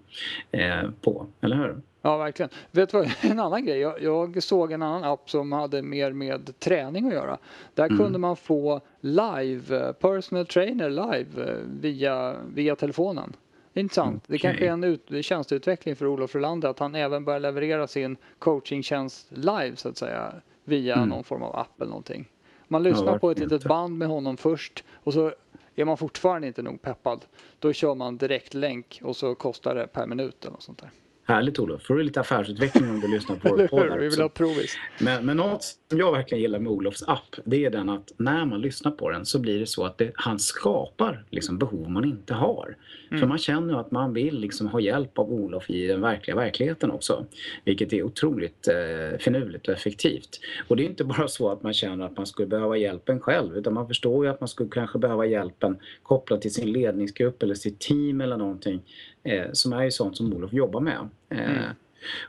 på, 1.02 1.28
eller 1.42 1.56
hur? 1.56 1.82
Ja, 2.02 2.18
verkligen. 2.18 2.50
Vet 2.72 2.90
du 2.90 2.98
vad, 2.98 3.12
en 3.32 3.40
annan 3.40 3.66
grej. 3.66 3.80
Jag, 3.80 4.02
jag, 4.02 4.44
såg 4.44 4.72
en 4.72 4.82
annan 4.82 5.04
app 5.04 5.30
som 5.30 5.52
hade 5.52 5.82
mer 5.82 6.12
med 6.12 6.60
träning 6.60 7.08
att 7.08 7.14
göra. 7.14 7.38
Där 7.74 7.86
mm. 7.86 7.98
kunde 7.98 8.20
man 8.20 8.36
få 8.36 8.82
live, 9.02 9.78
eh, 9.78 9.92
personal 9.92 10.46
trainer 10.46 10.90
live 10.90 11.52
eh, 11.52 11.58
via, 11.82 12.36
via 12.54 12.76
telefonen. 12.76 13.34
Intressant. 13.80 14.24
Det 14.28 14.38
kanske 14.38 14.66
är 14.66 14.72
en 14.72 14.84
ut, 14.84 15.26
tjänsteutveckling 15.26 15.96
för 15.96 16.06
Olof 16.06 16.32
Frölander 16.32 16.70
att 16.70 16.80
han 16.80 16.96
även 16.96 17.26
börjar 17.26 17.40
leverera 17.40 17.88
sin 17.88 18.18
coachingtjänst 18.40 19.28
live 19.30 19.76
så 19.76 19.90
att 19.90 19.98
säga 19.98 20.34
via 20.64 20.96
mm. 20.96 21.10
någon 21.10 21.24
form 21.24 21.44
av 21.44 21.56
app 21.56 21.82
eller 21.82 21.90
någonting. 21.90 22.30
Man 22.68 22.84
lyssnar 22.84 23.14
ja, 23.14 23.20
på 23.20 23.32
ett 23.32 23.40
litet 23.40 23.64
band 23.64 23.98
med 23.98 24.08
honom 24.08 24.38
först 24.38 24.84
och 24.94 25.14
så 25.14 25.34
är 25.76 25.86
man 25.86 25.98
fortfarande 25.98 26.48
inte 26.48 26.62
nog 26.62 26.82
peppad. 26.82 27.26
Då 27.60 27.74
kör 27.74 27.96
man 27.96 28.18
direkt 28.18 28.54
länk 28.54 29.00
och 29.04 29.16
så 29.16 29.36
kostar 29.36 29.76
det 29.76 29.88
per 29.88 30.08
minut 30.08 30.46
eller 30.46 30.52
något 30.52 30.64
sånt 30.64 30.80
där. 30.80 30.92
Härligt 31.30 31.60
Olof, 31.60 31.82
får 31.82 31.96
du 31.96 32.04
lite 32.04 32.20
affärsutveckling 32.20 32.90
om 32.90 33.00
du 33.00 33.08
lyssnar 33.08 33.36
på 33.36 33.50
vår 33.58 33.68
podd. 33.68 34.00
Vi 34.00 34.10
vill 34.10 34.22
ha 34.22 34.30
provis. 34.30 34.78
Men, 35.00 35.26
men 35.26 35.38
något 35.38 35.64
som 35.90 36.00
jag 36.00 36.12
verkligen 36.12 36.42
gillar 36.42 36.60
med 36.60 36.72
Olofs 36.72 37.04
app, 37.08 37.36
det 37.46 37.66
är 37.66 37.70
den 37.70 37.90
att 37.90 38.14
när 38.18 38.46
man 38.46 38.62
lyssnar 38.62 38.92
på 38.92 39.10
den 39.10 39.26
så 39.26 39.40
blir 39.40 39.60
det 39.60 39.66
så 39.66 39.86
att 39.86 39.98
det, 39.98 40.12
han 40.16 40.40
skapar 40.40 41.26
liksom 41.30 41.58
behov 41.58 41.90
man 41.90 42.06
inte 42.06 42.34
har. 42.34 42.78
Mm. 43.10 43.20
För 43.20 43.28
man 43.28 43.38
känner 43.38 43.80
att 43.80 43.92
man 43.92 44.14
vill 44.14 44.40
liksom 44.40 44.68
ha 44.68 44.80
hjälp 44.80 45.20
av 45.20 45.34
Olof 45.34 45.70
i 45.70 45.88
den 45.88 46.02
verkliga 46.02 46.36
verkligheten 46.36 46.92
också. 46.92 47.26
Vilket 47.66 47.94
är 47.94 48.04
otroligt 48.04 48.68
eh, 48.68 49.20
finurligt 49.20 49.68
och 49.68 49.74
effektivt. 49.74 50.40
Och 50.68 50.76
det 50.76 50.84
är 50.84 50.86
inte 50.86 51.04
bara 51.04 51.28
så 51.28 51.50
att 51.50 51.64
man 51.64 51.74
känner 51.74 52.06
att 52.06 52.18
man 52.18 52.26
skulle 52.26 52.48
behöva 52.48 52.78
hjälpen 52.78 53.20
själv 53.20 53.58
utan 53.58 53.74
man 53.74 53.88
förstår 53.88 54.26
ju 54.26 54.32
att 54.32 54.42
man 54.42 54.48
skulle 54.48 54.70
kanske 54.70 55.00
behöva 55.00 55.26
hjälpen 55.26 55.78
kopplat 56.04 56.42
till 56.42 56.54
sin 56.54 56.72
ledningsgrupp 56.72 57.44
eller 57.44 57.56
sitt 57.56 57.80
team 57.80 58.22
eller 58.22 58.38
någonting 58.38 58.82
som 59.54 59.74
är 59.74 59.84
ju 59.84 59.92
sånt 59.92 60.18
som 60.18 60.34
Olof 60.34 60.54
jobbar 60.54 60.80
med. 60.80 61.10
Eh, 61.30 61.52
mm. 61.52 61.74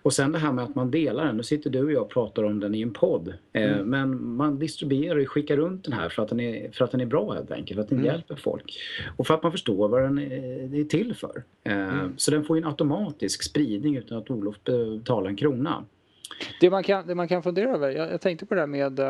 Och 0.02 0.12
sen 0.12 0.32
det 0.32 0.38
här 0.38 0.52
med 0.52 0.64
att 0.64 0.74
man 0.74 0.90
delar 0.90 1.24
den. 1.24 1.36
Nu 1.36 1.42
sitter 1.42 1.70
du 1.70 1.84
och 1.84 1.92
jag 1.92 2.02
och 2.02 2.10
pratar 2.10 2.42
om 2.42 2.60
den 2.60 2.74
i 2.74 2.82
en 2.82 2.92
podd. 2.92 3.34
Eh, 3.52 3.72
mm. 3.72 3.90
Men 3.90 4.24
man 4.24 4.58
distribuerar 4.58 5.16
och 5.16 5.28
skickar 5.28 5.56
runt 5.56 5.84
den 5.84 5.92
här 5.92 6.08
för 6.08 6.22
att 6.22 6.28
den 6.28 6.40
är, 6.40 6.70
för 6.70 6.84
att 6.84 6.90
den 6.90 7.00
är 7.00 7.06
bra 7.06 7.32
helt 7.32 7.50
enkelt. 7.50 7.76
För 7.76 7.82
att 7.82 7.88
den 7.88 7.98
mm. 7.98 8.10
hjälper 8.10 8.36
folk. 8.36 8.78
Och 9.16 9.26
för 9.26 9.34
att 9.34 9.42
man 9.42 9.52
förstår 9.52 9.88
vad 9.88 10.02
den 10.02 10.18
är, 10.18 10.84
till 10.84 11.14
för. 11.14 11.42
Eh, 11.64 11.72
mm. 11.72 12.14
Så 12.16 12.30
den 12.30 12.44
får 12.44 12.56
en 12.56 12.64
automatisk 12.64 13.42
spridning 13.42 13.96
utan 13.96 14.18
att 14.18 14.30
Olof 14.30 14.56
betalar 14.64 15.28
en 15.28 15.36
krona. 15.36 15.84
Det 16.60 16.70
man 16.70 16.82
kan, 16.82 17.06
det 17.06 17.14
man 17.14 17.28
kan 17.28 17.42
fundera 17.42 17.70
över, 17.70 17.90
jag, 17.90 18.12
jag 18.12 18.20
tänkte 18.20 18.46
på 18.46 18.54
det 18.54 18.60
här 18.60 18.66
med 18.66 19.00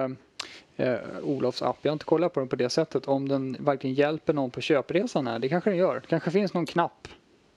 eh, 0.76 1.00
Olofs 1.22 1.62
app. 1.62 1.78
Jag 1.82 1.90
har 1.90 1.92
inte 1.92 2.04
kollat 2.04 2.34
på 2.34 2.40
den 2.40 2.48
på 2.48 2.56
det 2.56 2.70
sättet. 2.70 3.08
Om 3.08 3.28
den 3.28 3.56
verkligen 3.60 3.94
hjälper 3.94 4.32
någon 4.32 4.50
på 4.50 4.60
köpresan 4.60 5.26
här. 5.26 5.38
Det 5.38 5.48
kanske 5.48 5.70
den 5.70 5.78
gör. 5.78 5.94
Det 5.94 6.06
kanske 6.06 6.30
finns 6.30 6.54
någon 6.54 6.66
knapp 6.66 7.08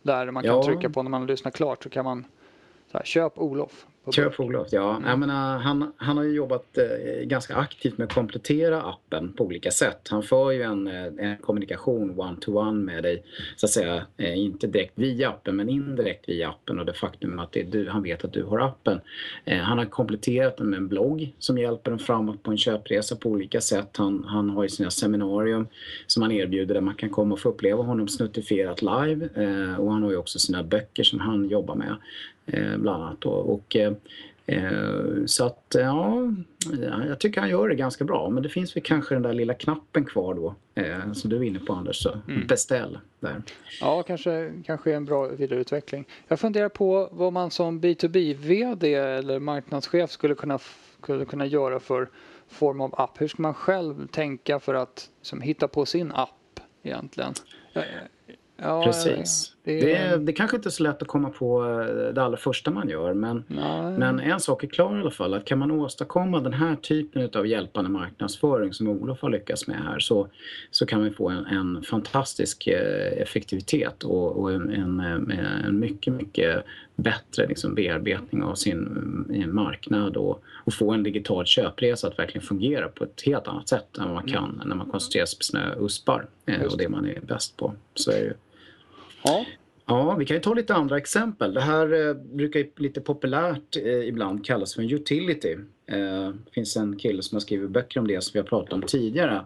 där 0.04 0.32
man 0.32 0.44
kan 0.44 0.56
ja. 0.56 0.64
trycka 0.64 0.90
på 0.90 1.04
när 1.04 1.10
man 1.10 1.26
lyssnar 1.26 1.52
klart 1.52 1.84
så 1.84 1.90
kan 1.90 2.06
man 2.06 2.26
så 2.92 2.98
här, 2.98 3.06
köp 3.06 3.38
Olof 3.38 3.86
Köp 4.12 4.36
Fogloft, 4.36 4.74
ja. 4.74 4.96
Mm. 4.96 5.10
Jag 5.10 5.20
menar, 5.20 5.58
han, 5.58 5.92
han 5.98 6.18
har 6.18 6.24
ju 6.24 6.32
jobbat 6.36 6.78
eh, 6.78 7.24
ganska 7.24 7.56
aktivt 7.56 7.98
med 7.98 8.06
att 8.06 8.14
komplettera 8.14 8.82
appen 8.82 9.34
på 9.34 9.44
olika 9.44 9.72
sätt. 9.72 10.08
Han 10.10 10.24
för 10.24 10.52
ju 10.52 10.62
en, 10.62 10.88
eh, 10.88 11.06
en 11.18 11.38
kommunikation 11.38 12.20
one-to-one 12.20 12.72
-one 12.72 12.84
med 12.84 13.04
dig, 13.04 13.24
så 13.56 13.66
att 13.66 13.70
säga, 13.70 14.06
eh, 14.18 14.38
inte 14.38 14.68
direkt 14.68 14.94
via 14.96 15.30
appen 15.30 15.56
men 15.56 15.70
indirekt 15.70 16.30
via 16.30 16.50
appen 16.50 16.80
och 16.80 16.86
det 16.86 16.94
faktum 16.94 17.40
att 17.40 17.52
det 17.52 17.64
du, 17.64 17.90
han 17.90 18.04
vet 18.04 18.26
att 18.26 18.34
du 18.34 18.44
har 18.44 18.60
appen. 18.60 19.02
Eh, 19.46 19.60
han 19.60 19.78
har 19.78 19.86
kompletterat 19.86 20.58
den 20.58 20.70
med 20.70 20.78
en 20.78 20.88
blogg 20.88 21.34
som 21.40 21.58
hjälper 21.58 21.92
en 21.92 22.00
framåt 22.00 22.44
på 22.44 22.52
en 22.52 22.58
köpresa 22.58 23.16
på 23.16 23.30
olika 23.30 23.62
sätt. 23.62 23.98
Han, 23.98 24.24
han 24.28 24.50
har 24.50 24.64
ju 24.64 24.70
sina 24.70 24.90
seminarium 24.90 25.68
som 26.08 26.22
han 26.22 26.32
erbjuder 26.32 26.74
där 26.74 26.82
man 26.82 26.96
kan 26.96 27.10
komma 27.10 27.34
och 27.34 27.40
få 27.40 27.50
uppleva 27.50 27.84
honom 27.84 28.08
snuttifierat 28.08 28.82
live 28.82 29.30
eh, 29.36 29.80
och 29.80 29.92
han 29.92 30.04
har 30.04 30.12
ju 30.12 30.18
också 30.18 30.40
sina 30.40 30.64
böcker 30.64 31.04
som 31.04 31.20
han 31.20 31.50
jobbar 31.50 31.76
med. 31.76 31.96
Eh, 32.46 32.78
bland 32.78 33.04
annat. 33.04 33.22
Då. 33.22 33.30
Och, 33.30 33.76
eh, 33.76 33.94
eh, 34.46 35.26
så 35.26 35.46
att 35.46 35.76
ja, 35.80 36.34
jag 37.08 37.20
tycker 37.20 37.42
han 37.42 37.50
gör 37.50 37.70
det 37.70 37.76
ganska 37.76 38.04
bra. 38.04 38.30
Men 38.30 38.44
det 38.44 38.50
finns 38.50 38.76
väl 38.76 38.84
kanske 38.84 39.16
den 39.16 39.22
där 39.22 39.34
lilla 39.34 39.54
knappen 39.54 40.06
kvar 40.06 40.34
då 40.34 40.56
som 41.14 41.30
du 41.30 41.38
är 41.38 41.44
inne 41.44 41.60
på 41.60 41.74
Anders. 41.74 42.04
Så 42.04 42.18
mm. 42.28 42.48
Beställ 42.48 43.00
där. 43.20 43.42
Ja, 43.82 44.04
kanske, 44.04 44.52
kanske 44.66 44.94
en 44.94 45.06
bra 45.06 45.28
vidareutveckling. 45.28 46.06
Jag 46.28 46.40
funderar 46.40 46.70
på 46.70 47.10
vad 47.12 47.34
man 47.34 47.52
som 47.52 47.82
B2B-VD 47.82 48.94
eller 48.94 49.40
marknadschef 49.40 50.12
skulle 50.12 50.36
kunna, 50.36 50.60
skulle 51.02 51.26
kunna 51.26 51.46
göra 51.46 51.80
för 51.80 52.10
form 52.48 52.82
av 52.82 53.02
app. 53.02 53.22
Hur 53.22 53.28
ska 53.28 53.42
man 53.42 53.54
själv 53.54 54.08
tänka 54.08 54.60
för 54.60 54.74
att 54.74 55.10
liksom, 55.20 55.42
hitta 55.42 55.68
på 55.68 55.86
sin 55.86 56.12
app 56.12 56.60
egentligen? 56.84 57.34
Ja, 58.58 58.84
Precis. 58.84 59.56
Det, 59.64 59.80
det, 59.80 59.96
är, 59.96 60.18
det 60.18 60.34
kanske 60.34 60.58
inte 60.58 60.70
är 60.70 60.72
så 60.72 60.84
lätt 60.84 61.02
att 61.02 61.08
komma 61.08 61.30
på 61.30 61.64
eh, 61.64 62.14
det 62.14 62.24
allra 62.24 62.38
första 62.38 62.72
man 62.72 62.90
gör 62.90 63.14
men, 63.14 63.44
men 63.98 64.20
en 64.20 64.40
sak 64.40 64.64
är 64.64 64.68
klar 64.68 64.98
i 64.98 65.02
alla 65.02 65.12
fall 65.12 65.34
att 65.34 65.46
kan 65.46 65.60
man 65.60 65.72
åstadkomma 65.72 66.40
den 66.40 66.54
här 66.54 66.76
typen 66.76 67.30
av 67.36 67.48
hjälpande 67.48 67.90
marknadsföring 67.90 68.74
som 68.74 68.88
Olof 68.88 69.22
har 69.22 69.30
lyckats 69.30 69.68
med 69.68 69.78
här 69.78 70.00
så, 70.00 70.28
så 70.72 70.86
kan 70.86 71.04
vi 71.04 71.12
få 71.12 71.30
en, 71.30 71.46
en 71.46 71.84
fantastisk 71.84 72.68
eh, 72.68 73.22
effektivitet 73.22 74.04
och, 74.04 74.42
och 74.42 74.52
en, 74.52 74.70
en, 74.70 75.00
eh, 75.00 75.66
en, 75.66 75.80
mycket, 75.80 76.14
mycket 76.14 76.64
bättre 76.96 77.48
liksom 77.48 77.76
bearbetning 77.76 78.44
av 78.44 78.56
sin 78.56 79.50
marknad 79.52 80.18
och, 80.18 80.44
och 80.64 80.74
få 80.74 80.92
en 80.92 81.04
digital 81.04 81.46
köpresa 81.46 82.08
att 82.08 82.20
verkligen 82.20 82.48
fungera 82.48 82.88
på 82.88 83.04
ett 83.04 83.22
helt 83.26 83.48
annat 83.48 83.70
sätt 83.70 83.98
än 83.98 84.06
vad 84.06 84.14
man 84.14 84.28
kan 84.28 84.56
mm. 84.56 84.68
när 84.68 84.76
man 84.76 84.90
koncentrerar 84.90 85.26
sig 85.26 85.38
på 85.38 85.44
sina 85.44 85.76
USPar 85.76 86.26
och 86.72 86.78
det 86.78 86.90
man 86.90 87.06
är 87.06 87.20
bäst 87.20 87.58
på. 87.58 87.74
Så 87.96 88.12
är 88.12 88.24
det 88.24 88.34
Ja. 89.24 89.46
Ja, 89.86 90.16
vi 90.16 90.26
kan 90.26 90.38
ju 90.38 90.42
ta 90.42 90.54
lite 90.54 90.74
andra 90.74 90.98
exempel. 90.98 91.54
Det 91.54 91.62
här 91.62 92.08
eh, 92.08 92.14
brukar 92.14 92.82
lite 92.82 93.02
populärt 93.02 93.76
eh, 93.76 94.08
ibland 94.08 94.46
kallas 94.46 94.74
för 94.74 94.82
en 94.82 94.92
utility. 94.92 95.58
Eh, 95.86 96.30
det 96.46 96.52
finns 96.54 96.78
en 96.78 96.98
kille 96.98 97.24
som 97.24 97.36
har 97.36 97.40
skrivit 97.40 97.70
böcker 97.70 98.00
om 98.00 98.08
det 98.08 98.24
som 98.24 98.32
vi 98.34 98.40
har 98.40 98.46
pratat 98.46 98.74
om 98.74 98.82
tidigare. 98.82 99.46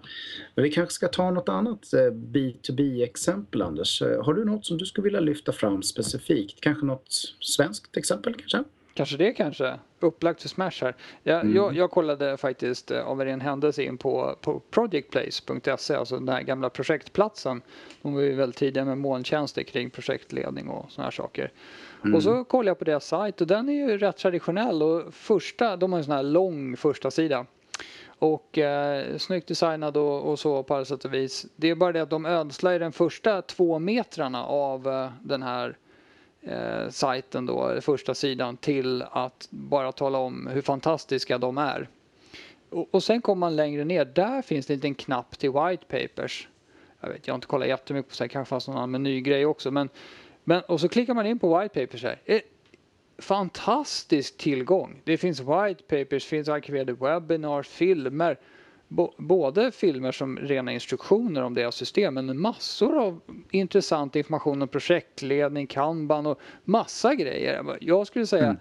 Men 0.56 0.64
vi 0.64 0.72
kanske 0.72 0.94
ska 0.94 1.08
ta 1.08 1.32
något 1.32 1.50
annat 1.50 1.94
eh, 1.94 2.14
B2B-exempel, 2.14 3.62
Anders. 3.62 4.02
Eh, 4.02 4.24
har 4.24 4.34
du 4.34 4.46
något 4.46 4.66
som 4.66 4.78
du 4.78 4.86
skulle 4.86 5.04
vilja 5.04 5.20
lyfta 5.20 5.52
fram 5.52 5.84
specifikt? 5.84 6.62
Kanske 6.62 6.86
något 6.86 7.12
svenskt 7.40 7.98
exempel 7.98 8.34
kanske? 8.34 8.64
Kanske 8.98 9.18
det 9.18 9.34
kanske. 9.34 9.80
Upplagt 10.00 10.42
för 10.42 10.50
Smash 10.50 10.72
här. 10.82 10.96
Jag, 11.24 11.42
mm. 11.42 11.56
jag, 11.56 11.76
jag, 11.76 11.92
kollade 11.92 12.38
faktiskt 12.38 12.92
eh, 12.92 13.08
av 13.08 13.22
en 13.22 13.28
ren 13.28 13.42
händelse 13.42 13.84
in 13.84 13.98
på, 13.98 14.36
på 14.42 14.60
projectplace.se, 14.60 15.96
alltså 15.96 16.16
den 16.16 16.30
här 16.30 16.42
gamla 16.42 16.70
projektplatsen. 16.70 17.62
De 18.02 18.14
var 18.14 18.22
ju 18.22 18.36
väldigt 18.36 18.58
tidiga 18.58 18.86
med 18.86 18.98
molntjänster 18.98 19.64
kring 19.64 19.90
projektledning 19.90 20.70
och 20.70 20.92
sådana 20.92 21.06
här 21.06 21.12
saker. 21.12 21.52
Mm. 22.04 22.16
Och 22.16 22.24
så 22.24 22.44
kollade 22.44 22.70
jag 22.70 22.80
på 22.80 22.86
deras 22.86 23.08
sajt 23.08 23.42
och 23.42 23.48
den 23.48 23.70
är 23.70 23.74
ju 23.74 23.98
rätt 23.98 24.18
traditionell 24.18 24.84
och 24.84 25.14
första, 25.14 25.78
de 25.78 25.92
har 25.92 26.00
en 26.00 26.06
sån 26.06 26.16
här 26.16 26.24
lång 26.24 26.78
första 26.78 27.12
sida 27.12 27.46
och 28.20 28.58
eh, 28.58 29.18
snyggt 29.18 29.48
designad 29.48 29.98
och, 29.98 30.32
och, 30.32 30.40
så 30.40 30.64
på 30.64 30.76
alla 30.76 30.86
sätt 30.86 31.06
och 31.06 31.14
vis. 31.14 31.46
Det 31.56 31.70
är 31.70 31.76
bara 31.76 31.92
det 31.92 32.02
att 32.02 32.10
de 32.10 32.26
ödslar 32.26 32.80
den 32.80 32.92
första 32.92 33.42
två 33.42 33.80
metrarna 33.80 34.46
av 34.46 34.88
eh, 34.88 35.12
den 35.22 35.44
här 35.44 35.78
eh, 36.48 36.90
sajten 36.90 37.46
då, 37.46 37.82
första 37.82 38.14
sidan 38.14 38.58
till 38.58 39.02
att 39.12 39.48
bara 39.50 39.92
tala 39.92 40.18
om 40.18 40.48
hur 40.48 40.62
fantastiska 40.62 41.38
de 41.38 41.58
är. 41.58 41.90
Och, 42.70 42.88
och 42.92 43.04
sen 43.04 43.22
kommer 43.22 43.40
man 43.40 43.56
längre 43.56 43.86
ner, 43.86 44.06
där 44.06 44.42
finns 44.42 44.66
det 44.66 44.74
en 44.74 44.78
liten 44.78 44.96
knapp 44.96 45.40
till 45.40 45.52
white 45.52 45.86
papers. 45.88 46.48
Jag 47.02 47.10
vet, 47.10 47.28
jag 47.28 47.34
har 47.34 47.38
inte 47.38 47.48
kollat 47.48 47.68
jättemycket 47.68 48.12
på 48.12 48.16
det, 48.18 48.26
det 48.26 48.30
kanske 48.30 48.50
fanns 48.50 48.68
någon 48.68 48.78
annan 48.78 48.92
menygrej 48.92 49.46
också. 49.46 49.72
Men, 49.72 49.90
men, 50.44 50.62
och 50.62 50.82
så 50.82 50.90
klickar 50.90 51.14
man 51.14 51.26
in 51.26 51.40
på 51.40 51.60
white 51.60 51.86
papers 51.86 52.04
här. 52.04 52.22
Eh, 52.26 52.42
fantastisk 53.18 54.38
tillgång. 54.38 55.02
Det 55.04 55.18
finns 55.18 55.40
white 55.40 55.84
papers, 55.88 56.26
finns 56.26 56.50
arkiverade 56.50 56.94
webinars, 56.94 57.68
filmer 57.68 58.38
både 59.18 59.72
filmer 59.72 60.12
som 60.12 60.38
rena 60.38 60.72
instruktioner 60.72 61.44
om 61.44 61.54
deras 61.54 61.76
system 61.76 62.14
men 62.14 62.40
massor 62.40 62.98
av 62.98 63.22
intressant 63.52 64.16
information 64.16 64.62
om 64.62 64.68
projektledning, 64.68 65.68
kanban 65.68 66.26
och 66.26 66.40
massa 66.64 67.16
grejer. 67.16 67.78
Jag 67.82 68.08
skulle 68.08 68.26
säga 68.26 68.46
mm. 68.46 68.58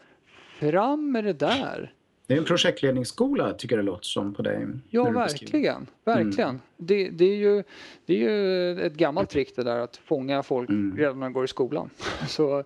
fram 0.73 1.12
med 1.12 1.25
det 1.25 1.33
där. 1.33 1.92
Det 2.26 2.35
är 2.35 2.38
en 2.38 2.45
projektledningsskola 2.45 3.52
tycker 3.52 3.76
jag 3.76 3.85
det 3.85 3.90
låter 3.90 4.06
som 4.06 4.35
på 4.35 4.42
dig. 4.42 4.66
Ja, 4.90 5.11
verkligen. 5.11 5.87
verkligen. 6.04 6.49
Mm. 6.49 6.61
Det, 6.76 7.09
det, 7.09 7.25
är 7.25 7.37
ju, 7.37 7.62
det 8.06 8.14
är 8.14 8.18
ju 8.18 8.80
ett 8.80 8.95
gammalt 8.95 9.30
trick 9.30 9.56
det 9.56 9.62
där 9.62 9.78
att 9.78 9.97
fånga 9.97 10.42
folk 10.42 10.68
mm. 10.68 10.97
redan 10.97 11.18
när 11.21 11.26
de 11.26 11.33
går 11.33 11.45
i 11.45 11.49
skolan. 11.49 11.90
Så 12.28 12.64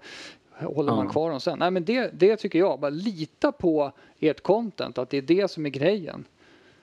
håller 0.53 0.93
man 0.93 1.09
kvar 1.09 1.31
dem 1.31 1.41
sen. 1.41 1.59
Nej, 1.59 1.71
men 1.71 1.85
det, 1.85 2.11
det 2.13 2.37
tycker 2.37 2.59
jag. 2.59 2.81
Bara 2.81 2.91
lita 2.91 3.53
på 3.53 3.93
ert 4.19 4.41
content, 4.41 4.99
att 4.99 5.11
det 5.11 5.17
är 5.17 5.23
det 5.23 5.51
som 5.51 5.67
är 5.67 5.71
grejen. 5.71 6.25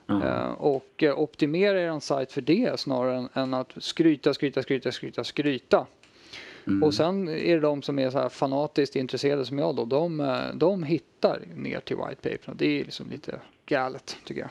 Mm. 0.10 0.54
Och 0.54 1.04
eh, 1.04 1.20
optimera 1.20 1.82
er 1.82 2.00
sajt 2.00 2.32
för 2.32 2.42
det 2.42 2.80
snarare 2.80 3.30
än 3.34 3.54
att 3.54 3.74
skryta, 3.78 4.34
skryta, 4.34 4.64
skryta, 4.64 4.92
skryta, 4.92 5.24
skryta. 5.24 5.86
Mm. 6.68 6.84
Och 6.84 6.94
sen 6.94 7.28
är 7.30 7.56
det 7.56 7.60
de 7.60 7.82
som 7.82 8.00
är 8.00 8.10
så 8.10 8.20
här 8.20 8.30
fanatiskt 8.30 8.96
intresserade 8.96 9.46
som 9.46 9.60
jag 9.60 9.76
då, 9.76 9.86
de, 9.86 10.20
eh, 10.20 10.54
de 10.54 10.84
hittar 10.84 11.42
ner 11.56 11.80
till 11.80 11.96
white 11.96 12.30
paper. 12.30 12.54
Det 12.56 12.80
är 12.82 12.86
liksom 12.86 13.10
lite 13.10 13.40
galet 13.66 14.18
tycker 14.26 14.42
jag. 14.42 14.50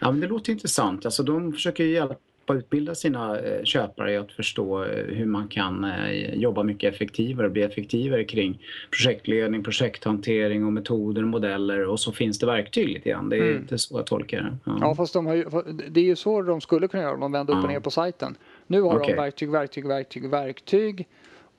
Ja 0.00 0.10
men 0.10 0.20
det 0.20 0.26
låter 0.26 0.52
intressant. 0.52 1.04
Alltså 1.04 1.22
de 1.22 1.52
försöker 1.52 1.84
hjälpa 1.84 2.14
hjälpa 2.48 2.54
utbilda 2.54 2.94
sina 2.94 3.38
eh, 3.38 3.64
köpare 3.64 4.12
i 4.12 4.16
att 4.16 4.32
förstå 4.32 4.84
eh, 4.84 5.04
hur 5.04 5.26
man 5.26 5.48
kan 5.48 5.84
eh, 5.84 6.34
jobba 6.34 6.62
mycket 6.62 6.94
effektivare 6.94 7.46
och 7.46 7.52
bli 7.52 7.62
effektivare 7.62 8.24
kring 8.24 8.58
projektledning, 8.90 9.62
projekthantering 9.62 10.66
och 10.66 10.72
metoder 10.72 11.22
och 11.22 11.28
modeller 11.28 11.86
och 11.86 12.00
så 12.00 12.12
finns 12.12 12.38
det 12.38 12.46
verktyg 12.46 12.88
lite 12.88 13.10
grann. 13.10 13.28
Det 13.28 13.36
är 13.36 13.42
mm. 13.42 13.56
inte 13.56 13.78
så 13.78 13.98
jag 13.98 14.06
tolkar 14.06 14.40
det. 14.42 14.56
Ja, 14.64 14.78
ja 14.80 14.94
fast 14.94 15.14
de 15.14 15.26
ju, 15.36 15.44
det 15.90 16.00
är 16.00 16.04
ju 16.04 16.16
så 16.16 16.42
de 16.42 16.60
skulle 16.60 16.88
kunna 16.88 17.02
göra 17.02 17.14
om 17.14 17.20
de 17.20 17.32
vände 17.32 17.52
upp 17.52 17.64
och 17.64 17.70
ner 17.70 17.80
på 17.80 17.90
sajten. 17.90 18.36
Nu 18.66 18.80
har 18.82 18.96
okay. 18.96 19.14
de 19.14 19.22
verktyg, 19.22 19.50
verktyg, 19.50 19.86
verktyg, 19.86 20.30
verktyg 20.30 21.06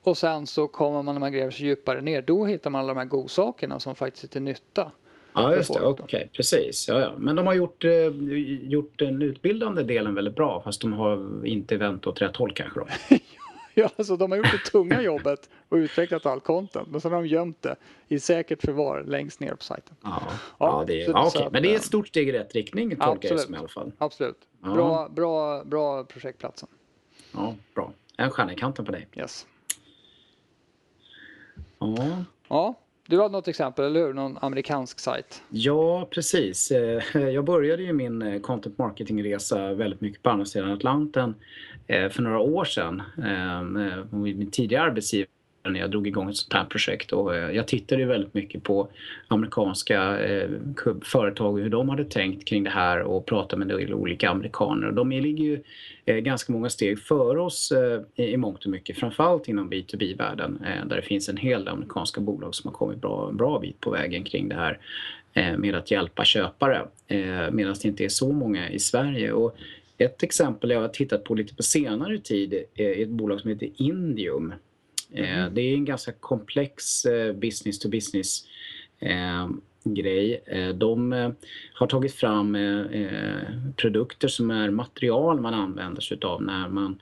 och 0.02 0.18
sen 0.18 0.46
så 0.46 0.68
kommer 0.68 1.02
man 1.02 1.14
när 1.14 1.20
man 1.20 1.32
gräver 1.32 1.50
sig 1.50 1.66
djupare 1.66 2.00
ner, 2.00 2.22
då 2.22 2.44
hittar 2.44 2.70
man 2.70 2.80
alla 2.80 2.94
de 2.94 2.98
här 2.98 3.06
godsakerna 3.06 3.80
som 3.80 3.94
faktiskt 3.94 4.24
är 4.24 4.28
till 4.28 4.42
nytta. 4.42 4.92
Ja, 5.34 5.54
just 5.54 5.74
det. 5.74 5.80
Okej, 5.80 6.04
okay, 6.04 6.28
precis. 6.28 6.88
Ja, 6.88 7.00
ja. 7.00 7.12
Men 7.18 7.36
de 7.36 7.46
har 7.46 7.54
gjort, 7.54 7.84
eh, 7.84 8.06
gjort 8.62 8.98
den 8.98 9.22
utbildande 9.22 9.82
delen 9.82 10.14
väldigt 10.14 10.36
bra 10.36 10.62
fast 10.62 10.80
de 10.80 10.92
har 10.92 11.46
inte 11.46 11.76
vänt 11.76 12.06
åt 12.06 12.22
rätt 12.22 12.36
håll 12.36 12.52
kanske 12.52 12.80
då. 12.80 12.86
ja, 13.74 13.90
alltså 13.96 14.16
de 14.16 14.30
har 14.30 14.38
gjort 14.38 14.52
det 14.52 14.70
tunga 14.70 15.02
jobbet 15.02 15.50
och 15.68 15.76
utvecklat 15.76 16.26
all 16.26 16.40
content 16.40 16.88
men 16.90 17.00
sen 17.00 17.12
har 17.12 17.22
de 17.22 17.28
gömt 17.28 17.62
det 17.62 17.76
i 18.08 18.20
säkert 18.20 18.60
förvar 18.60 19.04
längst 19.06 19.40
ner 19.40 19.54
på 19.54 19.64
sajten. 19.64 19.96
Ja, 20.02 20.22
ja, 20.26 20.32
ja 20.58 20.84
det 20.86 21.02
är, 21.02 21.08
ja, 21.10 21.26
okay. 21.26 21.48
men 21.52 21.62
det 21.62 21.68
är 21.68 21.74
ett 21.74 21.82
eh, 21.82 21.86
stort 21.86 22.08
steg 22.08 22.28
i 22.28 22.32
rätt 22.32 22.54
riktning 22.54 22.96
tolkar 22.96 23.28
jag 23.28 23.40
som 23.40 23.54
i 23.54 23.58
alla 23.58 23.68
fall. 23.68 23.92
Absolut. 23.98 24.38
Bra, 24.60 25.08
bra, 25.08 25.64
bra 25.64 26.04
projektplatsen. 26.04 26.68
Ja, 27.32 27.54
bra. 27.74 27.92
En 28.16 28.30
stjärna 28.30 28.52
i 28.52 28.56
kanten 28.56 28.84
på 28.84 28.92
dig. 28.92 29.08
Yes. 29.16 29.46
Ja. 31.78 32.24
Ja, 32.48 32.74
du 33.10 33.18
har 33.18 33.28
något 33.28 33.48
exempel, 33.48 33.84
eller 33.84 34.00
hur? 34.00 34.12
Någon 34.12 34.38
amerikansk 34.40 35.00
sajt? 35.00 35.42
Ja, 35.48 36.08
precis. 36.10 36.70
Eh, 36.70 37.02
jag 37.28 37.44
började 37.44 37.82
ju 37.82 37.92
min 37.92 38.22
eh, 38.22 38.40
content 38.40 38.78
marketing-resa 38.78 39.74
väldigt 39.74 40.00
mycket 40.00 40.22
på 40.22 40.30
andra 40.30 40.44
sidan 40.44 40.72
Atlanten 40.72 41.34
eh, 41.86 42.08
för 42.08 42.22
några 42.22 42.38
år 42.38 42.64
sedan. 42.64 43.02
Min 44.10 44.50
tidigare 44.50 44.82
arbetsgivare 44.82 45.29
när 45.62 45.80
jag 45.80 45.90
drog 45.90 46.06
igång 46.06 46.30
ett 46.30 46.36
sånt 46.36 46.52
här 46.52 46.64
projekt. 46.64 47.12
Och 47.12 47.36
eh, 47.36 47.50
jag 47.50 47.68
tittade 47.68 48.00
ju 48.00 48.08
väldigt 48.08 48.34
mycket 48.34 48.62
på 48.62 48.88
amerikanska 49.28 50.20
eh, 50.20 50.50
företag 51.02 51.52
och 51.52 51.60
hur 51.60 51.70
de 51.70 51.88
hade 51.88 52.04
tänkt 52.04 52.48
kring 52.48 52.64
det 52.64 52.70
här 52.70 53.00
och 53.00 53.26
pratade 53.26 53.64
med 53.64 53.70
en 53.70 53.80
del 53.80 53.94
olika 53.94 54.30
amerikaner. 54.30 54.88
Och 54.88 54.94
de 54.94 55.10
ligger 55.10 55.44
ju 55.44 55.62
eh, 56.04 56.16
ganska 56.16 56.52
många 56.52 56.68
steg 56.68 56.98
före 56.98 57.40
oss 57.40 57.72
i 58.16 58.36
mångt 58.36 58.64
och 58.64 58.70
mycket, 58.70 58.98
framförallt 58.98 59.48
inom 59.48 59.70
B2B-världen 59.70 60.58
där 60.86 60.96
det 60.96 61.02
finns 61.02 61.28
en 61.28 61.36
hel 61.36 61.64
del 61.64 61.74
amerikanska 61.74 62.20
bolag 62.20 62.54
som 62.54 62.68
har 62.68 62.74
kommit 62.74 63.00
bra, 63.00 63.30
bra 63.32 63.58
bit 63.58 63.80
på 63.80 63.90
vägen 63.90 64.24
kring 64.24 64.48
det 64.48 64.54
här 64.54 64.78
med 65.56 65.74
att 65.74 65.90
hjälpa 65.90 66.24
köpare 66.24 66.86
medan 67.50 67.74
det 67.82 67.84
inte 67.84 68.04
är 68.04 68.08
så 68.08 68.32
många 68.32 68.70
i 68.70 68.78
Sverige. 68.78 69.32
Och 69.32 69.56
ett 69.98 70.22
exempel 70.22 70.70
jag 70.70 70.80
har 70.80 70.88
tittat 70.88 71.24
på 71.24 71.34
lite 71.34 71.54
på 71.54 71.62
senare 71.62 72.18
tid 72.18 72.54
är 72.74 73.02
ett 73.02 73.08
bolag 73.08 73.40
som 73.40 73.50
heter 73.50 73.70
Indium. 73.76 74.52
Mm. 75.14 75.54
Det 75.54 75.60
är 75.60 75.74
en 75.74 75.84
ganska 75.84 76.12
komplex 76.12 77.06
business 77.34 77.78
to 77.78 77.88
business 77.88 78.44
grej. 79.84 80.42
De 80.74 81.12
har 81.74 81.86
tagit 81.86 82.14
fram 82.14 82.56
produkter 83.76 84.28
som 84.28 84.50
är 84.50 84.70
material 84.70 85.40
man 85.40 85.54
använder 85.54 86.00
sig 86.00 86.18
av 86.22 86.42
när 86.42 86.68
man 86.68 87.00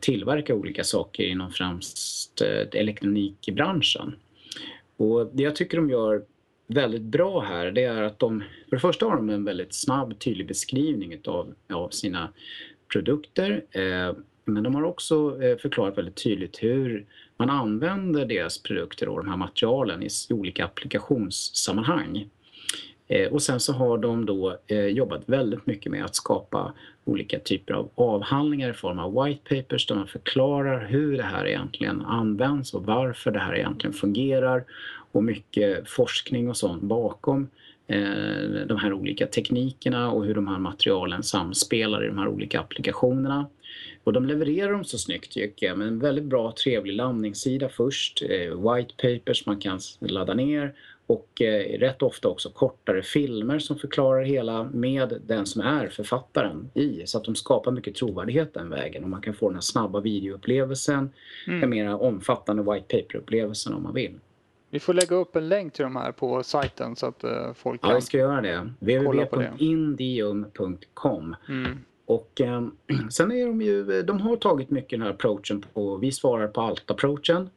tillverkar 0.00 0.54
olika 0.54 0.84
saker 0.84 1.24
inom 1.24 1.50
främst 1.50 2.42
elektronikbranschen. 2.72 4.14
Och 4.96 5.30
det 5.32 5.42
jag 5.42 5.56
tycker 5.56 5.76
de 5.76 5.90
gör 5.90 6.22
väldigt 6.66 7.02
bra 7.02 7.40
här 7.40 7.70
det 7.70 7.84
är 7.84 8.02
att 8.02 8.18
de, 8.18 8.40
för 8.68 8.76
det 8.76 8.80
första 8.80 9.06
har 9.06 9.16
de 9.16 9.30
en 9.30 9.44
väldigt 9.44 9.74
snabb 9.74 10.18
tydlig 10.18 10.46
beskrivning 10.46 11.12
utav, 11.12 11.54
av 11.72 11.88
sina 11.88 12.32
produkter. 12.92 13.64
Eh, 13.70 14.16
men 14.44 14.62
de 14.62 14.74
har 14.74 14.82
också 14.82 15.42
eh, 15.42 15.56
förklarat 15.56 15.98
väldigt 15.98 16.24
tydligt 16.24 16.62
hur 16.62 17.06
man 17.46 17.50
använder 17.50 18.26
deras 18.26 18.62
produkter 18.62 19.08
och 19.08 19.24
de 19.24 19.30
här 19.30 19.36
materialen 19.36 20.02
i 20.02 20.08
olika 20.30 20.64
applikationssammanhang. 20.64 22.28
Eh, 23.08 23.32
och 23.32 23.42
sen 23.42 23.60
så 23.60 23.72
har 23.72 23.98
de 23.98 24.26
då 24.26 24.58
eh, 24.66 24.86
jobbat 24.86 25.22
väldigt 25.26 25.66
mycket 25.66 25.92
med 25.92 26.04
att 26.04 26.14
skapa 26.14 26.72
olika 27.04 27.38
typer 27.38 27.74
av 27.74 27.90
avhandlingar 27.94 28.70
i 28.70 28.72
form 28.72 28.98
av 28.98 29.24
white 29.24 29.56
papers 29.56 29.86
där 29.86 29.94
man 29.94 30.06
förklarar 30.06 30.86
hur 30.86 31.16
det 31.16 31.22
här 31.22 31.46
egentligen 31.46 32.02
används 32.02 32.74
och 32.74 32.86
varför 32.86 33.30
det 33.30 33.38
här 33.38 33.56
egentligen 33.56 33.94
fungerar 33.94 34.64
och 35.12 35.24
mycket 35.24 35.90
forskning 35.90 36.48
och 36.48 36.56
sånt 36.56 36.82
bakom 36.82 37.48
eh, 37.86 38.66
de 38.66 38.78
här 38.82 38.92
olika 38.92 39.26
teknikerna 39.26 40.10
och 40.10 40.24
hur 40.24 40.34
de 40.34 40.48
här 40.48 40.58
materialen 40.58 41.22
samspelar 41.22 42.04
i 42.04 42.06
de 42.06 42.18
här 42.18 42.28
olika 42.28 42.60
applikationerna. 42.60 43.46
Och 44.04 44.12
de 44.12 44.26
levererar 44.26 44.72
dem 44.72 44.84
så 44.84 44.98
snyggt 44.98 45.32
tycker 45.32 45.66
jag 45.66 45.78
med 45.78 45.88
en 45.88 45.98
väldigt 45.98 46.24
bra 46.24 46.54
trevlig 46.64 46.94
landningssida 46.94 47.68
först, 47.68 48.22
eh, 48.22 48.74
white 48.74 48.94
papers 48.96 49.46
man 49.46 49.60
kan 49.60 49.80
ladda 50.00 50.34
ner 50.34 50.74
och 51.06 51.42
eh, 51.42 51.78
rätt 51.78 52.02
ofta 52.02 52.28
också 52.28 52.50
kortare 52.50 53.02
filmer 53.02 53.58
som 53.58 53.78
förklarar 53.78 54.22
hela 54.22 54.64
med 54.64 55.20
den 55.26 55.46
som 55.46 55.62
är 55.62 55.88
författaren 55.88 56.70
i 56.74 57.02
så 57.06 57.18
att 57.18 57.24
de 57.24 57.34
skapar 57.34 57.70
mycket 57.70 57.94
trovärdighet 57.94 58.54
den 58.54 58.70
vägen 58.70 59.04
och 59.04 59.10
man 59.10 59.22
kan 59.22 59.34
få 59.34 59.48
den 59.48 59.56
här 59.56 59.60
snabba 59.60 60.00
videoupplevelsen, 60.00 61.10
mm. 61.46 61.60
den 61.60 61.70
mera 61.70 61.96
omfattande 61.96 62.72
white 62.72 62.96
paper-upplevelsen 62.96 63.74
om 63.74 63.82
man 63.82 63.94
vill. 63.94 64.18
Vi 64.70 64.80
får 64.80 64.94
lägga 64.94 65.16
upp 65.16 65.36
en 65.36 65.48
länk 65.48 65.72
till 65.72 65.82
de 65.82 65.96
här 65.96 66.12
på 66.12 66.42
sajten 66.42 66.96
så 66.96 67.06
att 67.06 67.24
uh, 67.24 67.52
folk 67.54 67.80
kan 67.80 67.90
Ja, 67.90 67.96
vi 67.96 68.02
ska 68.02 68.18
göra 68.18 68.40
det. 68.40 68.72
www.indium.com 68.80 71.36
mm. 71.48 71.78
Och 72.14 72.40
eh, 72.40 72.66
sen 73.10 73.32
är 73.32 73.46
de 73.46 73.62
ju, 73.62 74.02
de 74.02 74.20
har 74.20 74.36
tagit 74.36 74.70
mycket 74.70 74.90
den 74.90 75.02
här 75.02 75.10
approachen 75.10 75.64
på, 75.74 75.96
vi 75.96 76.12
svarar 76.12 76.48
på 76.48 76.60
allt-approachen. 76.60 77.50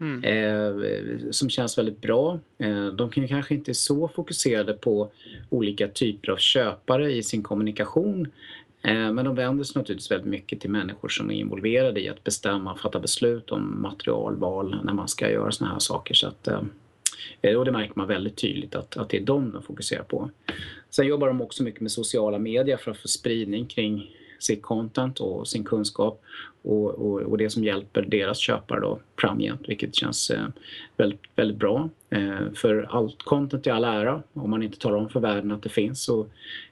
Mm. 0.00 0.24
Eh, 0.24 1.30
som 1.30 1.50
känns 1.50 1.78
väldigt 1.78 2.00
bra. 2.00 2.38
Eh, 2.58 2.86
de 2.86 3.10
kan 3.10 3.28
kanske 3.28 3.54
inte 3.54 3.74
så 3.74 4.08
fokuserade 4.08 4.72
på 4.72 5.10
olika 5.50 5.88
typer 5.88 6.32
av 6.32 6.36
köpare 6.36 7.12
i 7.12 7.22
sin 7.22 7.42
kommunikation 7.42 8.28
Eh, 8.82 9.12
men 9.12 9.24
de 9.24 9.34
vänder 9.34 9.64
sig 9.64 9.80
naturligtvis 9.80 10.10
väldigt 10.10 10.30
mycket 10.30 10.60
till 10.60 10.70
människor 10.70 11.08
som 11.08 11.30
är 11.30 11.34
involverade 11.34 12.00
i 12.00 12.08
att 12.08 12.24
bestämma 12.24 12.76
fatta 12.76 13.00
beslut 13.00 13.50
om 13.50 13.82
materialval 13.82 14.80
när 14.84 14.92
man 14.92 15.08
ska 15.08 15.30
göra 15.30 15.52
såna 15.52 15.70
här 15.70 15.78
saker. 15.78 16.14
Så 16.14 16.26
att, 16.28 16.48
eh, 16.48 16.62
och 17.56 17.64
det 17.64 17.72
märker 17.72 17.92
man 17.96 18.08
väldigt 18.08 18.36
tydligt 18.36 18.74
att, 18.74 18.96
att 18.96 19.08
det 19.08 19.16
är 19.16 19.20
dem 19.20 19.50
de 19.52 19.62
fokuserar 19.62 20.02
på. 20.02 20.30
Sen 20.90 21.06
jobbar 21.06 21.26
de 21.26 21.40
också 21.40 21.62
mycket 21.62 21.80
med 21.80 21.90
sociala 21.90 22.38
medier 22.38 22.76
för 22.76 22.90
att 22.90 22.98
få 22.98 23.08
spridning 23.08 23.66
kring 23.66 24.16
sitt 24.38 24.62
content 24.62 25.20
och 25.20 25.48
sin 25.48 25.64
kunskap 25.64 26.22
och, 26.62 26.90
och, 26.90 27.20
och 27.20 27.38
det 27.38 27.50
som 27.50 27.64
hjälper 27.64 28.02
deras 28.02 28.38
köpare 28.38 28.80
då 28.80 29.00
framgent, 29.20 29.68
vilket 29.68 29.94
känns 29.94 30.30
eh, 30.30 30.46
väldigt, 30.96 31.20
väldigt 31.36 31.56
bra. 31.56 31.88
Eh, 32.10 32.52
för 32.54 32.86
allt 32.90 33.22
content 33.22 33.66
i 33.66 33.70
all 33.70 33.84
ära, 33.84 34.22
om 34.32 34.50
man 34.50 34.62
inte 34.62 34.78
talar 34.78 34.96
om 34.96 35.08
för 35.08 35.20
världen 35.20 35.50
att 35.50 35.62
det 35.62 35.68
finns 35.68 36.02
så 36.02 36.20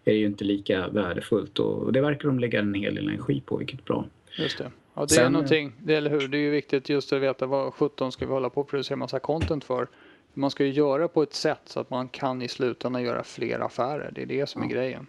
är 0.04 0.12
det 0.12 0.19
ju 0.19 0.26
inte 0.26 0.45
lika 0.45 0.88
värdefullt 0.88 1.59
och, 1.59 1.83
och 1.83 1.92
det 1.92 2.00
verkar 2.00 2.28
de 2.28 2.38
lägga 2.38 2.61
en 2.61 2.75
hel 2.75 2.95
del 2.95 3.09
energi 3.09 3.42
på, 3.47 3.57
vilket 3.57 3.80
är 3.80 3.85
bra. 3.85 4.07
Just 4.38 4.59
det. 4.59 4.71
Ja, 4.95 5.02
det 5.02 5.09
Sen, 5.14 5.26
är 5.26 5.30
någonting, 5.30 5.73
det, 5.83 5.95
eller 5.95 6.11
hur? 6.11 6.28
Det 6.28 6.37
är 6.37 6.42
ju 6.42 6.50
viktigt 6.50 6.88
just 6.88 7.12
att 7.12 7.23
veta 7.23 7.47
vad 7.47 7.75
17 7.75 8.12
ska 8.12 8.26
vi 8.26 8.33
hålla 8.33 8.50
på 8.50 8.61
och 8.61 8.69
producera 8.69 8.97
massa 8.97 9.19
content 9.19 9.65
för. 9.65 9.89
Man 10.34 10.50
ska 10.50 10.64
ju 10.64 10.73
göra 10.73 11.08
på 11.08 11.23
ett 11.23 11.34
sätt 11.34 11.60
så 11.64 11.80
att 11.80 11.90
man 11.90 12.08
kan 12.08 12.43
i 12.43 12.49
slutändan 12.49 13.02
göra 13.02 13.25
fler 13.25 13.60
affärer. 13.60 14.10
Det 14.14 14.23
är 14.23 14.26
det 14.26 14.49
som 14.49 14.62
är 14.62 14.66
grejen. 14.66 15.06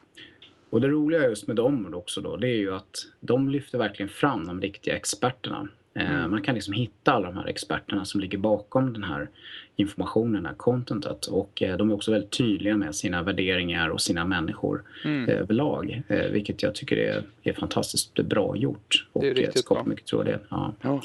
Och 0.69 0.81
det 0.81 0.88
roliga 0.88 1.23
just 1.23 1.47
med 1.47 1.55
dem 1.55 1.93
också 1.93 2.21
då, 2.21 2.38
det 2.38 2.47
är 2.47 2.57
ju 2.57 2.75
att 2.75 3.05
de 3.19 3.49
lyfter 3.49 3.77
verkligen 3.77 4.10
fram 4.10 4.47
de 4.47 4.62
riktiga 4.62 4.95
experterna. 4.95 5.67
Eh, 5.93 6.12
mm. 6.12 6.31
Man 6.31 6.41
kan 6.41 6.55
liksom 6.55 6.73
hitta 6.73 7.12
alla 7.12 7.27
de 7.27 7.38
här 7.38 7.47
experterna 7.47 8.05
som 8.05 8.21
ligger 8.21 8.38
bakom 8.38 8.93
den 8.93 9.03
här 9.03 9.29
informationen, 9.75 10.43
det 10.43 10.49
här 10.49 10.55
contentet. 10.55 11.25
Och 11.25 11.62
eh, 11.62 11.77
de 11.77 11.89
är 11.89 11.93
också 11.93 12.12
väldigt 12.12 12.31
tydliga 12.31 12.77
med 12.77 12.95
sina 12.95 13.23
värderingar 13.23 13.89
och 13.89 14.01
sina 14.01 14.25
människor 14.25 14.84
mm. 15.05 15.29
Eh, 15.29 15.36
överlag. 15.36 16.03
Vilket 16.31 16.63
jag 16.63 16.75
tycker 16.75 16.97
är, 16.97 17.23
är 17.43 17.53
fantastiskt 17.53 18.13
bra 18.13 18.55
gjort. 18.55 19.07
Och 19.13 19.21
det 19.21 19.43
är 19.43 19.51
skapar 19.51 19.84
bra. 19.84 19.89
mycket 19.89 20.05
trovärdighet. 20.05 20.43
Ja. 20.49 20.73
ja. 20.81 21.01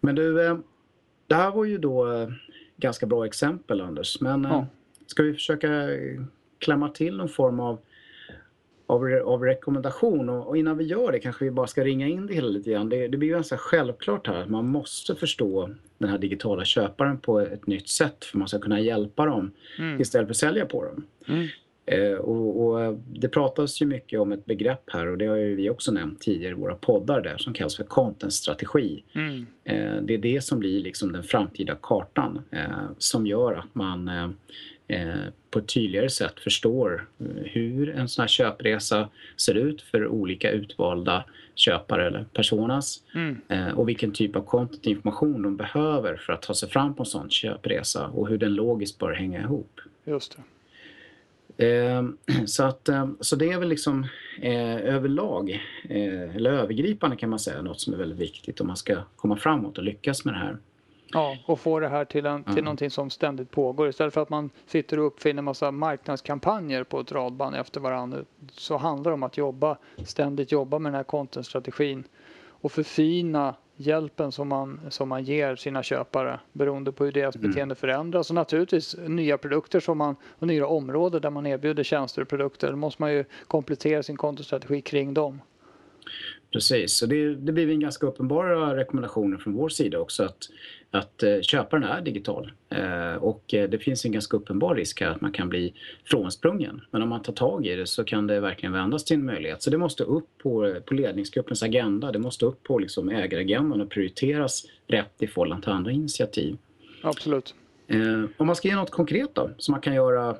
Men 0.00 0.14
du, 0.14 0.34
det 1.26 1.34
här 1.34 1.50
var 1.50 1.64
ju 1.64 1.78
då 1.78 2.28
ganska 2.80 3.06
bra 3.06 3.26
exempel 3.26 3.80
Anders. 3.80 4.20
Men 4.20 4.44
ja. 4.44 4.66
ska 5.06 5.22
vi 5.22 5.32
försöka 5.32 5.88
klämma 6.58 6.88
till 6.88 7.16
någon 7.16 7.28
form 7.28 7.60
av 7.60 7.78
av, 8.90 9.22
av 9.24 9.44
rekommendation. 9.44 10.28
Och, 10.28 10.48
och, 10.48 10.56
innan 10.56 10.78
vi 10.78 10.84
gör 10.84 11.12
det 11.12 11.18
kanske 11.18 11.44
vi 11.44 11.50
bara 11.50 11.66
ska 11.66 11.84
ringa 11.84 12.08
in 12.08 12.26
det 12.26 12.34
hela 12.34 12.48
lite 12.48 12.70
grann. 12.70 12.88
Det, 12.88 13.08
det 13.08 13.16
blir 13.16 13.28
ganska 13.28 13.56
självklart 13.56 14.26
här 14.26 14.42
att 14.42 14.50
man 14.50 14.66
måste 14.68 15.14
förstå 15.14 15.70
den 15.98 16.08
här 16.08 16.18
digitala 16.18 16.64
köparen 16.64 17.18
på 17.18 17.40
ett 17.40 17.66
nytt 17.66 17.88
sätt 17.88 18.24
för 18.24 18.38
man 18.38 18.48
ska 18.48 18.58
kunna 18.58 18.80
hjälpa 18.80 19.26
dem 19.26 19.50
mm. 19.78 20.00
istället 20.00 20.26
för 20.26 20.32
att 20.32 20.36
sälja 20.36 20.66
på 20.66 20.84
dem. 20.84 21.06
Mm. 21.28 21.48
Eh, 21.86 22.12
och, 22.12 22.66
och, 22.66 22.98
det 23.12 23.28
pratas 23.28 23.82
ju 23.82 23.86
mycket 23.86 24.20
om 24.20 24.32
ett 24.32 24.44
begrepp 24.44 24.82
här 24.86 25.06
och 25.06 25.18
det 25.18 25.26
har 25.26 25.36
ju 25.36 25.54
vi 25.54 25.70
också 25.70 25.92
nämnt 25.92 26.20
tidigare 26.20 26.52
i 26.52 26.56
våra 26.56 26.74
poddar 26.74 27.20
där 27.20 27.38
som 27.38 27.54
kallas 27.54 27.76
för 27.76 27.84
content-strategi. 27.84 29.04
Mm. 29.14 29.46
Eh, 29.64 30.02
det 30.02 30.14
är 30.14 30.18
det 30.18 30.44
som 30.44 30.58
blir 30.58 30.82
liksom 30.82 31.12
den 31.12 31.22
framtida 31.22 31.76
kartan 31.82 32.42
eh, 32.50 32.90
som 32.98 33.26
gör 33.26 33.54
att 33.54 33.74
man 33.74 34.08
eh, 34.08 34.30
Eh, 34.90 35.14
på 35.50 35.58
ett 35.58 35.74
tydligare 35.74 36.10
sätt 36.10 36.40
förstår 36.40 37.06
eh, 37.18 37.26
hur 37.44 37.90
en 37.90 38.08
sån 38.08 38.22
här 38.22 38.28
köpresa 38.28 39.08
ser 39.36 39.54
ut 39.54 39.82
för 39.82 40.06
olika 40.06 40.50
utvalda 40.50 41.24
köpare 41.54 42.06
eller 42.06 42.24
personas 42.32 43.02
mm. 43.14 43.40
Eh, 43.48 43.68
och 43.68 43.88
vilken 43.88 44.12
typ 44.12 44.36
av 44.36 44.42
content 44.42 44.86
information 44.86 45.42
de 45.42 45.56
behöver 45.56 46.16
för 46.16 46.32
att 46.32 46.42
ta 46.42 46.54
sig 46.54 46.68
fram 46.68 46.94
på 46.94 47.02
en 47.02 47.06
sån 47.06 47.30
köpresa 47.30 48.06
och 48.06 48.28
hur 48.28 48.38
den 48.38 48.54
logiskt 48.54 48.98
bör 48.98 49.12
hänga 49.12 49.40
ihop. 49.40 49.80
Just 50.04 50.36
det. 50.36 50.42
Så, 52.46 52.64
att, 52.64 52.88
så 53.20 53.36
det 53.36 53.52
är 53.52 53.58
väl 53.58 53.68
liksom 53.68 54.06
eh, 54.42 54.76
överlag, 54.76 55.50
eh, 55.88 56.36
eller 56.36 56.50
övergripande 56.50 57.16
kan 57.16 57.30
man 57.30 57.38
säga, 57.38 57.62
något 57.62 57.80
som 57.80 57.92
är 57.92 57.98
väldigt 57.98 58.18
viktigt 58.18 58.60
om 58.60 58.66
man 58.66 58.76
ska 58.76 58.96
komma 59.16 59.36
framåt 59.36 59.78
och 59.78 59.84
lyckas 59.84 60.24
med 60.24 60.34
det 60.34 60.38
här. 60.38 60.58
Ja, 61.12 61.36
och 61.46 61.60
få 61.60 61.80
det 61.80 61.88
här 61.88 62.04
till, 62.04 62.26
en, 62.26 62.44
till 62.44 62.52
mm. 62.52 62.64
någonting 62.64 62.90
som 62.90 63.10
ständigt 63.10 63.50
pågår. 63.50 63.88
Istället 63.88 64.14
för 64.14 64.22
att 64.22 64.30
man 64.30 64.50
sitter 64.66 64.98
och 64.98 65.06
uppfinner 65.06 65.42
massa 65.42 65.70
marknadskampanjer 65.70 66.84
på 66.84 67.00
ett 67.00 67.12
radband 67.12 67.56
efter 67.56 67.80
varandra 67.80 68.18
så 68.52 68.76
handlar 68.76 69.10
det 69.10 69.14
om 69.14 69.22
att 69.22 69.36
jobba, 69.36 69.78
ständigt 70.04 70.52
jobba 70.52 70.78
med 70.78 70.92
den 70.92 70.96
här 70.96 71.04
contentstrategin 71.04 72.04
och 72.48 72.72
förfina 72.72 73.54
hjälpen 73.80 74.32
som 74.32 74.48
man, 74.48 74.80
som 74.88 75.08
man 75.08 75.24
ger 75.24 75.56
sina 75.56 75.82
köpare 75.82 76.40
beroende 76.52 76.92
på 76.92 77.04
hur 77.04 77.12
deras 77.12 77.36
mm. 77.36 77.50
beteende 77.50 77.74
förändras 77.74 78.30
och 78.30 78.34
naturligtvis 78.34 78.96
nya 79.06 79.38
produkter 79.38 79.80
som 79.80 79.98
man, 79.98 80.16
och 80.38 80.46
nya 80.46 80.66
områden 80.66 81.22
där 81.22 81.30
man 81.30 81.46
erbjuder 81.46 81.82
tjänster 81.82 82.22
och 82.22 82.28
produkter. 82.28 82.70
Då 82.70 82.76
måste 82.76 83.02
man 83.02 83.12
ju 83.12 83.24
komplettera 83.46 84.02
sin 84.02 84.16
contentstrategi 84.16 84.80
kring 84.80 85.14
dem. 85.14 85.40
Precis, 86.52 86.96
så 86.96 87.06
det, 87.06 87.34
det 87.34 87.52
blir 87.52 87.70
en 87.70 87.80
ganska 87.80 88.06
uppenbara 88.06 88.76
rekommendationer 88.76 89.38
från 89.38 89.52
vår 89.52 89.68
sida 89.68 89.98
också 89.98 90.22
att 90.22 90.48
att 90.90 91.22
eh, 91.22 91.40
köparen 91.40 91.84
är 91.84 92.00
digital 92.00 92.52
eh, 92.68 93.14
och 93.14 93.54
eh, 93.54 93.68
det 93.68 93.78
finns 93.78 94.04
en 94.04 94.12
ganska 94.12 94.36
uppenbar 94.36 94.74
risk 94.74 95.00
här 95.00 95.08
att 95.08 95.20
man 95.20 95.32
kan 95.32 95.48
bli 95.48 95.74
frånsprungen. 96.04 96.80
Men 96.90 97.02
om 97.02 97.08
man 97.08 97.22
tar 97.22 97.32
tag 97.32 97.66
i 97.66 97.76
det 97.76 97.86
så 97.86 98.04
kan 98.04 98.26
det 98.26 98.40
verkligen 98.40 98.72
vändas 98.72 99.04
till 99.04 99.16
en 99.16 99.24
möjlighet. 99.24 99.62
Så 99.62 99.70
det 99.70 99.78
måste 99.78 100.04
upp 100.04 100.28
på, 100.42 100.76
på 100.86 100.94
ledningsgruppens 100.94 101.62
agenda, 101.62 102.12
det 102.12 102.18
måste 102.18 102.46
upp 102.46 102.62
på 102.62 102.78
liksom 102.78 103.08
ägaragendan 103.08 103.80
och 103.80 103.90
prioriteras 103.90 104.66
rätt 104.86 105.14
i 105.18 105.26
förhållande 105.26 105.62
till 105.62 105.72
andra 105.72 105.90
initiativ. 105.90 106.56
Absolut. 107.02 107.54
Om 108.36 108.46
man 108.46 108.56
ska 108.56 108.68
ge 108.68 108.76
något 108.76 108.90
konkret 108.90 109.34
då, 109.34 109.50
som 109.58 109.72
man 109.72 109.80
kan 109.80 109.94
göra, 109.94 110.36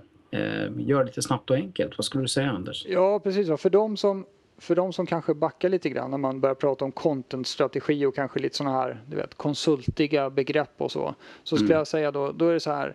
göra 0.78 1.02
lite 1.02 1.22
snabbt 1.22 1.50
och 1.50 1.56
enkelt, 1.56 1.98
vad 1.98 2.04
skulle 2.04 2.24
du 2.24 2.28
säga 2.28 2.50
Anders? 2.50 2.86
Ja 2.88 3.20
precis, 3.20 3.60
för 3.60 3.70
de 3.70 3.96
som 3.96 4.24
för 4.60 4.74
de 4.74 4.92
som 4.92 5.06
kanske 5.06 5.34
backar 5.34 5.68
lite 5.68 5.88
grann 5.88 6.10
när 6.10 6.18
man 6.18 6.40
börjar 6.40 6.54
prata 6.54 6.84
om 6.84 6.92
contentstrategi 6.92 8.06
och 8.06 8.14
kanske 8.14 8.40
lite 8.40 8.56
sådana 8.56 8.76
här 8.76 9.02
du 9.06 9.16
vet, 9.16 9.34
konsultiga 9.34 10.30
begrepp 10.30 10.74
och 10.76 10.92
så. 10.92 11.14
Så 11.42 11.56
skulle 11.56 11.70
mm. 11.70 11.78
jag 11.78 11.86
säga 11.86 12.10
då, 12.10 12.32
då 12.32 12.48
är 12.48 12.52
det 12.52 12.60
så 12.60 12.70
här. 12.70 12.94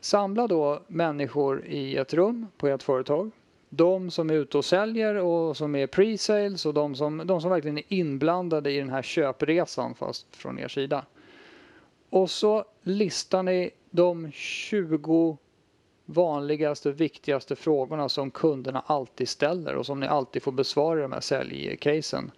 Samla 0.00 0.46
då 0.46 0.82
människor 0.86 1.64
i 1.66 1.96
ett 1.96 2.14
rum 2.14 2.46
på 2.56 2.68
ett 2.68 2.82
företag. 2.82 3.30
De 3.68 4.10
som 4.10 4.30
är 4.30 4.34
ute 4.34 4.58
och 4.58 4.64
säljer 4.64 5.14
och 5.14 5.56
som 5.56 5.74
är 5.74 5.86
pre-sales 5.86 6.66
och 6.66 6.74
de 6.74 6.94
som, 6.94 7.22
de 7.24 7.40
som 7.40 7.50
verkligen 7.50 7.78
är 7.78 7.84
inblandade 7.88 8.70
i 8.70 8.78
den 8.78 8.90
här 8.90 9.02
köpresan 9.02 9.94
fast 9.94 10.36
från 10.36 10.58
er 10.58 10.68
sida. 10.68 11.04
Och 12.10 12.30
så 12.30 12.64
listar 12.82 13.42
ni 13.42 13.70
de 13.90 14.30
20 14.32 15.36
vanligaste, 16.12 16.92
viktigaste 16.92 17.56
frågorna 17.56 18.08
som 18.08 18.30
kunderna 18.30 18.82
alltid 18.86 19.28
ställer 19.28 19.74
och 19.74 19.86
som 19.86 20.00
ni 20.00 20.06
alltid 20.06 20.42
får 20.42 20.52
besvara 20.52 20.98
i 20.98 21.02
de 21.02 21.12
här 21.12 21.20
säljcasen. 21.20 22.30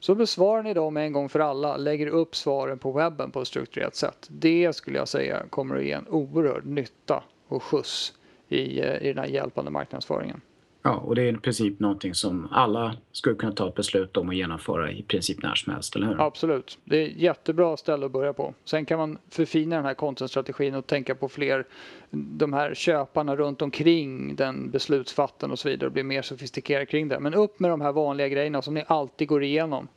Så 0.00 0.14
besvarar 0.14 0.62
ni 0.62 0.74
dem 0.74 0.96
en 0.96 1.12
gång 1.12 1.28
för 1.28 1.40
alla, 1.40 1.76
lägger 1.76 2.06
upp 2.06 2.36
svaren 2.36 2.78
på 2.78 2.92
webben 2.92 3.30
på 3.30 3.40
ett 3.40 3.48
strukturerat 3.48 3.96
sätt. 3.96 4.26
Det 4.30 4.76
skulle 4.76 4.98
jag 4.98 5.08
säga 5.08 5.46
kommer 5.50 5.76
att 5.76 5.84
ge 5.84 5.92
en 5.92 6.08
oerhörd 6.08 6.66
nytta 6.66 7.22
och 7.48 7.62
skjuts 7.62 8.12
i, 8.48 8.80
eh, 8.80 9.02
i 9.02 9.08
den 9.08 9.18
här 9.18 9.26
hjälpande 9.26 9.70
marknadsföringen. 9.70 10.40
Ja, 10.86 10.94
och 10.94 11.14
det 11.14 11.22
är 11.22 11.32
i 11.32 11.36
princip 11.36 11.80
någonting 11.80 12.14
som 12.14 12.48
alla 12.50 12.96
skulle 13.12 13.36
kunna 13.36 13.52
ta 13.52 13.68
ett 13.68 13.74
beslut 13.74 14.16
om 14.16 14.28
att 14.28 14.36
genomföra 14.36 14.92
i 14.92 15.02
princip 15.02 15.42
när 15.42 15.54
som 15.54 15.72
helst, 15.72 15.96
eller 15.96 16.06
hur? 16.06 16.20
Absolut. 16.20 16.78
Det 16.84 16.96
är 17.02 17.06
ett 17.08 17.16
jättebra 17.16 17.76
ställe 17.76 18.06
att 18.06 18.12
börja 18.12 18.32
på. 18.32 18.54
Sen 18.64 18.86
kan 18.86 18.98
man 18.98 19.18
förfina 19.30 19.76
den 19.76 19.84
här 19.84 19.94
contentstrategin 19.94 20.74
och 20.74 20.86
tänka 20.86 21.14
på 21.14 21.28
fler, 21.28 21.66
de 22.10 22.52
här 22.52 22.74
köparna 22.74 23.36
runt 23.36 23.62
omkring 23.62 24.36
den 24.36 24.70
beslutsfattaren 24.70 25.52
och 25.52 25.58
så 25.58 25.68
vidare 25.68 25.86
och 25.86 25.92
bli 25.92 26.02
mer 26.02 26.22
sofistikerad 26.22 26.88
kring 26.88 27.08
det. 27.08 27.20
Men 27.20 27.34
upp 27.34 27.60
med 27.60 27.70
de 27.70 27.80
här 27.80 27.92
vanliga 27.92 28.28
grejerna 28.28 28.62
som 28.62 28.74
ni 28.74 28.84
alltid 28.86 29.28
går 29.28 29.42
igenom 29.42 29.88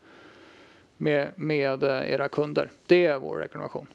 med, 0.98 1.32
med 1.36 1.84
eh, 1.84 2.12
era 2.12 2.30
kunder. 2.30 2.72
Det 2.88 3.06
är 3.06 3.20
vår 3.20 3.38
rekommendation. 3.38 3.88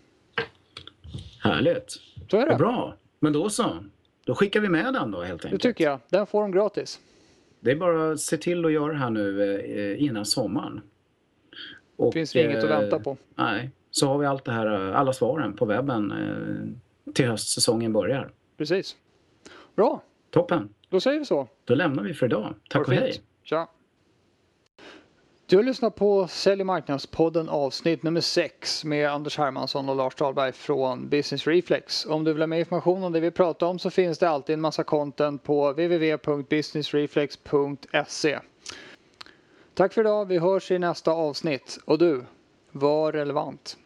Härligt. 1.42 1.90
Så 2.30 2.36
är 2.36 2.48
det. 2.48 2.56
Bra. 2.56 2.94
Men 3.20 3.32
då 3.32 3.50
så. 3.50 3.84
Då 4.26 4.34
skickar 4.34 4.60
vi 4.60 4.68
med 4.68 4.94
den 4.94 5.10
då 5.10 5.22
helt 5.22 5.44
enkelt. 5.44 5.62
Det 5.62 5.68
tycker 5.68 5.84
jag. 5.84 6.00
Den 6.08 6.26
får 6.26 6.42
de 6.42 6.52
gratis. 6.52 7.00
Det 7.60 7.70
är 7.70 7.76
bara 7.76 8.12
att 8.12 8.20
se 8.20 8.36
till 8.36 8.64
att 8.64 8.72
göra 8.72 8.92
det 8.92 8.98
här 8.98 9.10
nu 9.10 9.54
eh, 9.54 10.02
innan 10.02 10.24
sommaren. 10.24 10.80
Och, 11.96 12.06
det 12.06 12.18
finns 12.18 12.36
inget 12.36 12.58
att 12.58 12.70
eh, 12.70 12.80
vänta 12.80 12.98
på. 12.98 13.16
Nej, 13.34 13.70
så 13.90 14.06
har 14.06 14.18
vi 14.18 14.26
allt 14.26 14.44
det 14.44 14.52
här, 14.52 14.66
alla 14.66 15.12
svaren 15.12 15.52
på 15.52 15.64
webben 15.64 16.12
eh, 16.12 17.12
till 17.12 17.28
höstsäsongen 17.28 17.92
börjar. 17.92 18.30
Precis. 18.56 18.96
Bra. 19.76 20.02
Toppen. 20.30 20.74
Då 20.88 21.00
säger 21.00 21.18
vi 21.18 21.24
så. 21.24 21.48
Då 21.64 21.74
lämnar 21.74 22.02
vi 22.02 22.14
för 22.14 22.26
idag. 22.26 22.54
Tack 22.68 22.88
och 22.88 22.94
hej. 22.94 23.22
Tja. 23.42 23.68
Du 25.46 25.56
har 25.56 25.62
lyssnat 25.62 25.94
på 25.94 26.28
Sälj 26.28 26.62
och 26.62 26.66
marknadspodden 26.66 27.48
avsnitt 27.48 28.02
nummer 28.02 28.20
6 28.20 28.84
med 28.84 29.10
Anders 29.10 29.38
Hermansson 29.38 29.88
och 29.88 29.96
Lars 29.96 30.14
Dahlberg 30.14 30.52
från 30.52 31.08
Business 31.08 31.46
Reflex. 31.46 32.06
Om 32.06 32.24
du 32.24 32.32
vill 32.32 32.42
ha 32.42 32.46
mer 32.46 32.58
information 32.58 33.04
om 33.04 33.12
det 33.12 33.20
vi 33.20 33.30
pratar 33.30 33.66
om 33.66 33.78
så 33.78 33.90
finns 33.90 34.18
det 34.18 34.28
alltid 34.28 34.54
en 34.54 34.60
massa 34.60 34.84
content 34.84 35.42
på 35.42 35.70
www.businessreflex.se. 35.70 38.38
Tack 39.74 39.92
för 39.92 40.00
idag, 40.00 40.24
vi 40.24 40.38
hörs 40.38 40.70
i 40.70 40.78
nästa 40.78 41.10
avsnitt 41.10 41.78
och 41.84 41.98
du, 41.98 42.24
var 42.70 43.12
relevant. 43.12 43.76